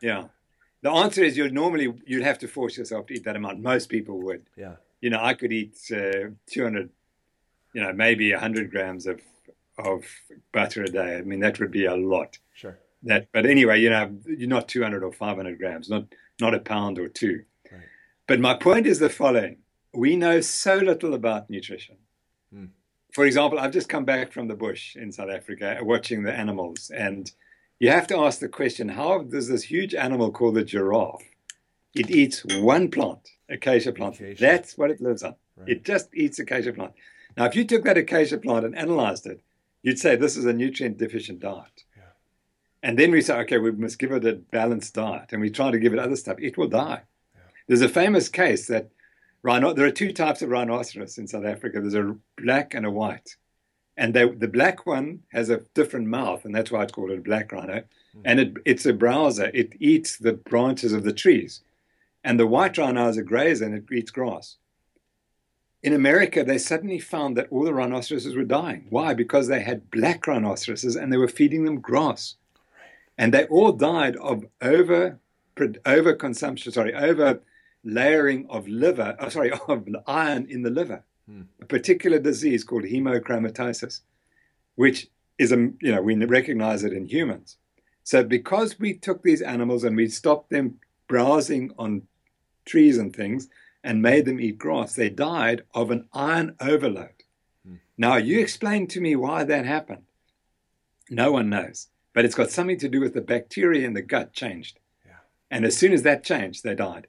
[0.00, 0.24] Yeah.
[0.82, 3.58] The answer is you'd normally you'd have to force yourself to eat that amount.
[3.60, 4.44] Most people would.
[4.56, 6.88] Yeah, You know, I could eat uh, 200,
[7.72, 9.20] you know, maybe 100 grams of
[9.78, 10.04] of
[10.52, 11.18] butter a day.
[11.18, 12.38] I mean, that would be a lot.
[12.54, 12.78] sure.
[13.04, 16.06] That, but anyway, you know, you're not 200 or 500 grams, not
[16.40, 17.44] not a pound or two.
[17.70, 17.82] Right.
[18.26, 19.58] But my point is the following:
[19.94, 21.96] we know so little about nutrition.
[22.52, 22.66] Hmm.
[23.12, 26.90] For example, I've just come back from the bush in South Africa, watching the animals,
[26.90, 27.30] and
[27.78, 31.22] you have to ask the question: How does this huge animal called the giraffe?
[31.94, 34.16] It eats one plant, acacia plant.
[34.16, 34.40] Acacia.
[34.40, 35.36] That's what it lives on.
[35.56, 35.68] Right.
[35.70, 36.92] It just eats acacia plant.
[37.38, 39.40] Now, if you took that acacia plant and analyzed it,
[39.82, 41.84] you'd say this is a nutrient deficient diet.
[42.82, 45.70] And then we say, okay, we must give it a balanced diet, and we try
[45.70, 46.38] to give it other stuff.
[46.40, 47.02] It will die.
[47.66, 48.90] There's a famous case that
[49.42, 49.72] rhino.
[49.72, 51.80] There are two types of rhinoceros in South Africa.
[51.80, 53.36] There's a black and a white,
[53.96, 57.20] and they, the black one has a different mouth, and that's why it's called a
[57.20, 57.82] black rhino.
[58.14, 58.20] Hmm.
[58.24, 59.50] And it, it's a browser.
[59.54, 61.62] It eats the branches of the trees,
[62.24, 64.56] and the white rhino is a grazer and it eats grass.
[65.82, 68.86] In America, they suddenly found that all the rhinoceroses were dying.
[68.90, 69.14] Why?
[69.14, 72.34] Because they had black rhinoceroses and they were feeding them grass
[73.18, 75.18] and they all died of over
[75.84, 77.40] over consumption sorry over
[77.82, 81.42] layering of liver oh, sorry of iron in the liver hmm.
[81.60, 84.00] a particular disease called hemochromatosis
[84.76, 87.56] which is a you know we recognize it in humans
[88.04, 92.02] so because we took these animals and we stopped them browsing on
[92.64, 93.48] trees and things
[93.82, 97.22] and made them eat grass they died of an iron overload
[97.66, 97.76] hmm.
[97.96, 100.02] now you explain to me why that happened
[101.10, 104.32] no one knows but it's got something to do with the bacteria in the gut
[104.32, 104.80] changed.
[105.52, 107.06] And as soon as that changed, they died.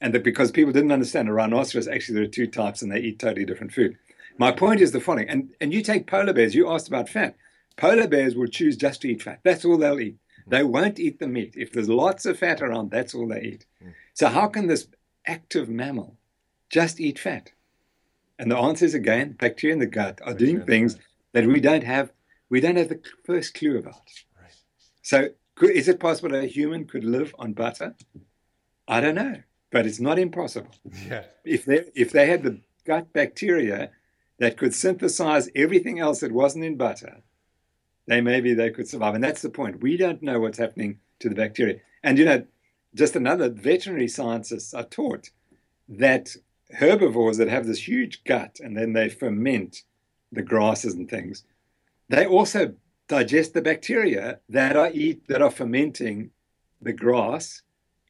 [0.00, 3.00] And that because people didn't understand a rhinoceros, actually there are two types and they
[3.00, 3.98] eat totally different food.
[4.38, 7.36] My point is the following, and, and you take polar bears, you asked about fat.
[7.76, 9.40] Polar bears will choose just to eat fat.
[9.42, 10.16] That's all they'll eat.
[10.44, 10.50] Hmm.
[10.50, 11.52] They won't eat the meat.
[11.54, 13.66] If there's lots of fat around, that's all they eat.
[13.82, 13.90] Hmm.
[14.14, 14.88] So how can this
[15.26, 16.16] active mammal
[16.70, 17.52] just eat fat?
[18.38, 20.98] And the answer is again, bacteria in the gut are doing things
[21.32, 22.12] that we don't have
[22.48, 24.02] we don't have the first clue about.
[25.02, 27.94] So, could, is it possible that a human could live on butter?
[28.88, 30.70] I don't know, but it's not impossible.
[31.06, 31.24] Yeah.
[31.44, 33.90] If they if they had the gut bacteria
[34.38, 37.22] that could synthesize everything else that wasn't in butter,
[38.06, 39.14] they maybe they could survive.
[39.14, 39.82] And that's the point.
[39.82, 41.80] We don't know what's happening to the bacteria.
[42.02, 42.44] And you know,
[42.94, 45.30] just another veterinary scientists are taught
[45.88, 46.36] that
[46.70, 49.82] herbivores that have this huge gut and then they ferment
[50.32, 51.44] the grasses and things,
[52.08, 52.74] they also
[53.08, 56.30] digest the bacteria that are eat that are fermenting
[56.82, 57.62] the grass.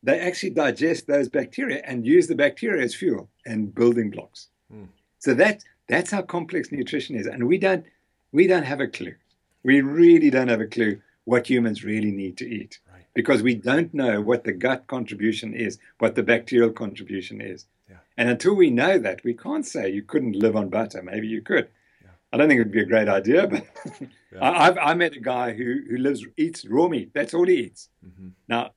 [0.03, 4.49] They actually digest those bacteria and use the bacteria as fuel and building blocks.
[4.73, 4.89] Mm.
[5.19, 7.85] So that that's how complex nutrition is, and we don't
[8.33, 9.15] we don't have a clue.
[9.63, 12.79] We really don't have a clue what humans really need to eat.
[13.17, 17.65] Because we don't know what the gut contribution is, what the bacterial contribution is.
[17.89, 17.97] Yeah.
[18.17, 21.03] And until we know that, we can't say you couldn't live on butter.
[21.03, 21.69] Maybe you could.
[22.03, 22.11] Yeah.
[22.31, 23.65] I don't think it would be a great idea, but
[24.33, 24.39] yeah.
[24.39, 27.13] I, I've, I met a guy who, who lives eats raw meat.
[27.15, 27.89] That's all he eats.
[28.07, 28.29] Mm-hmm.
[28.49, 28.73] Now,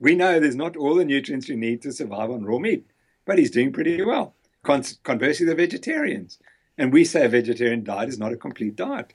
[0.00, 2.86] we know there's not all the nutrients you need to survive on raw meat,
[3.24, 4.34] but he's doing pretty well.
[4.64, 6.38] Con- conversely, the vegetarians.
[6.76, 9.14] And we say a vegetarian diet is not a complete diet.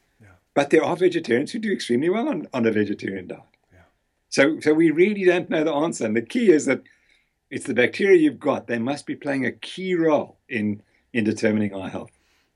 [0.54, 3.44] But there are vegetarians who do extremely well on, on a vegetarian diet.
[4.32, 6.06] So, so we really don't know the answer.
[6.06, 6.82] And the key is that
[7.52, 8.66] it's the bacteria you've got.
[8.66, 10.82] They must be playing a key role in,
[11.14, 12.12] in determining our health.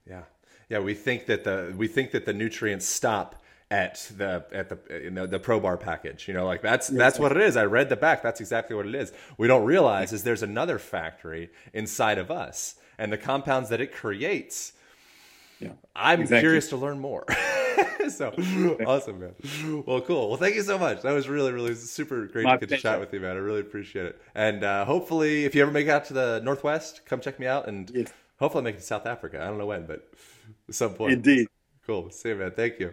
[0.08, 0.22] Yeah.
[0.68, 0.80] Yeah.
[0.80, 5.10] We think that the, we think that the nutrients stop at the at the you
[5.10, 7.88] know the ProBar package you know like that's yes, that's what it is i read
[7.88, 12.16] the back that's exactly what it is we don't realize is there's another factory inside
[12.16, 14.72] of us and the compounds that it creates
[15.60, 16.42] yeah, I'm exactly.
[16.42, 17.24] curious to learn more.
[18.08, 18.30] so
[18.86, 19.82] awesome, man.
[19.86, 20.28] Well, cool.
[20.28, 21.02] Well, thank you so much.
[21.02, 23.36] That was really, really super great My to get to chat with you, man.
[23.36, 24.20] I really appreciate it.
[24.34, 27.46] And uh, hopefully, if you ever make it out to the Northwest, come check me
[27.46, 27.68] out.
[27.68, 28.12] And yes.
[28.38, 29.42] hopefully, make it to South Africa.
[29.42, 30.08] I don't know when, but
[30.68, 31.14] at some point.
[31.14, 31.48] Indeed.
[31.86, 32.10] Cool.
[32.10, 32.52] See you, man.
[32.52, 32.92] Thank you.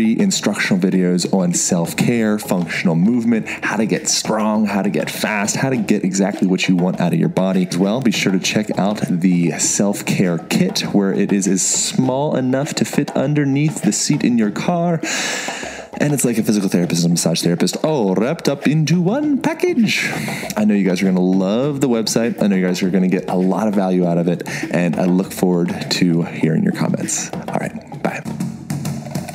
[0.00, 5.56] instructional videos on self care, functional movement, how to get strong, how to get fast,
[5.56, 7.66] how to get exactly what you want out of your body.
[7.66, 11.62] As well, be sure to check out the self care kit, where it is as
[11.62, 15.00] small enough to fit underneath the seat in your car.
[16.00, 20.10] And it's like a physical therapist and massage therapist all wrapped up into one package.
[20.56, 22.42] I know you guys are going to love the website.
[22.42, 24.42] I know you guys are going to get a lot of value out of it.
[24.72, 27.30] And I look forward to hearing your comments.
[27.32, 28.02] All right.
[28.02, 28.51] Bye.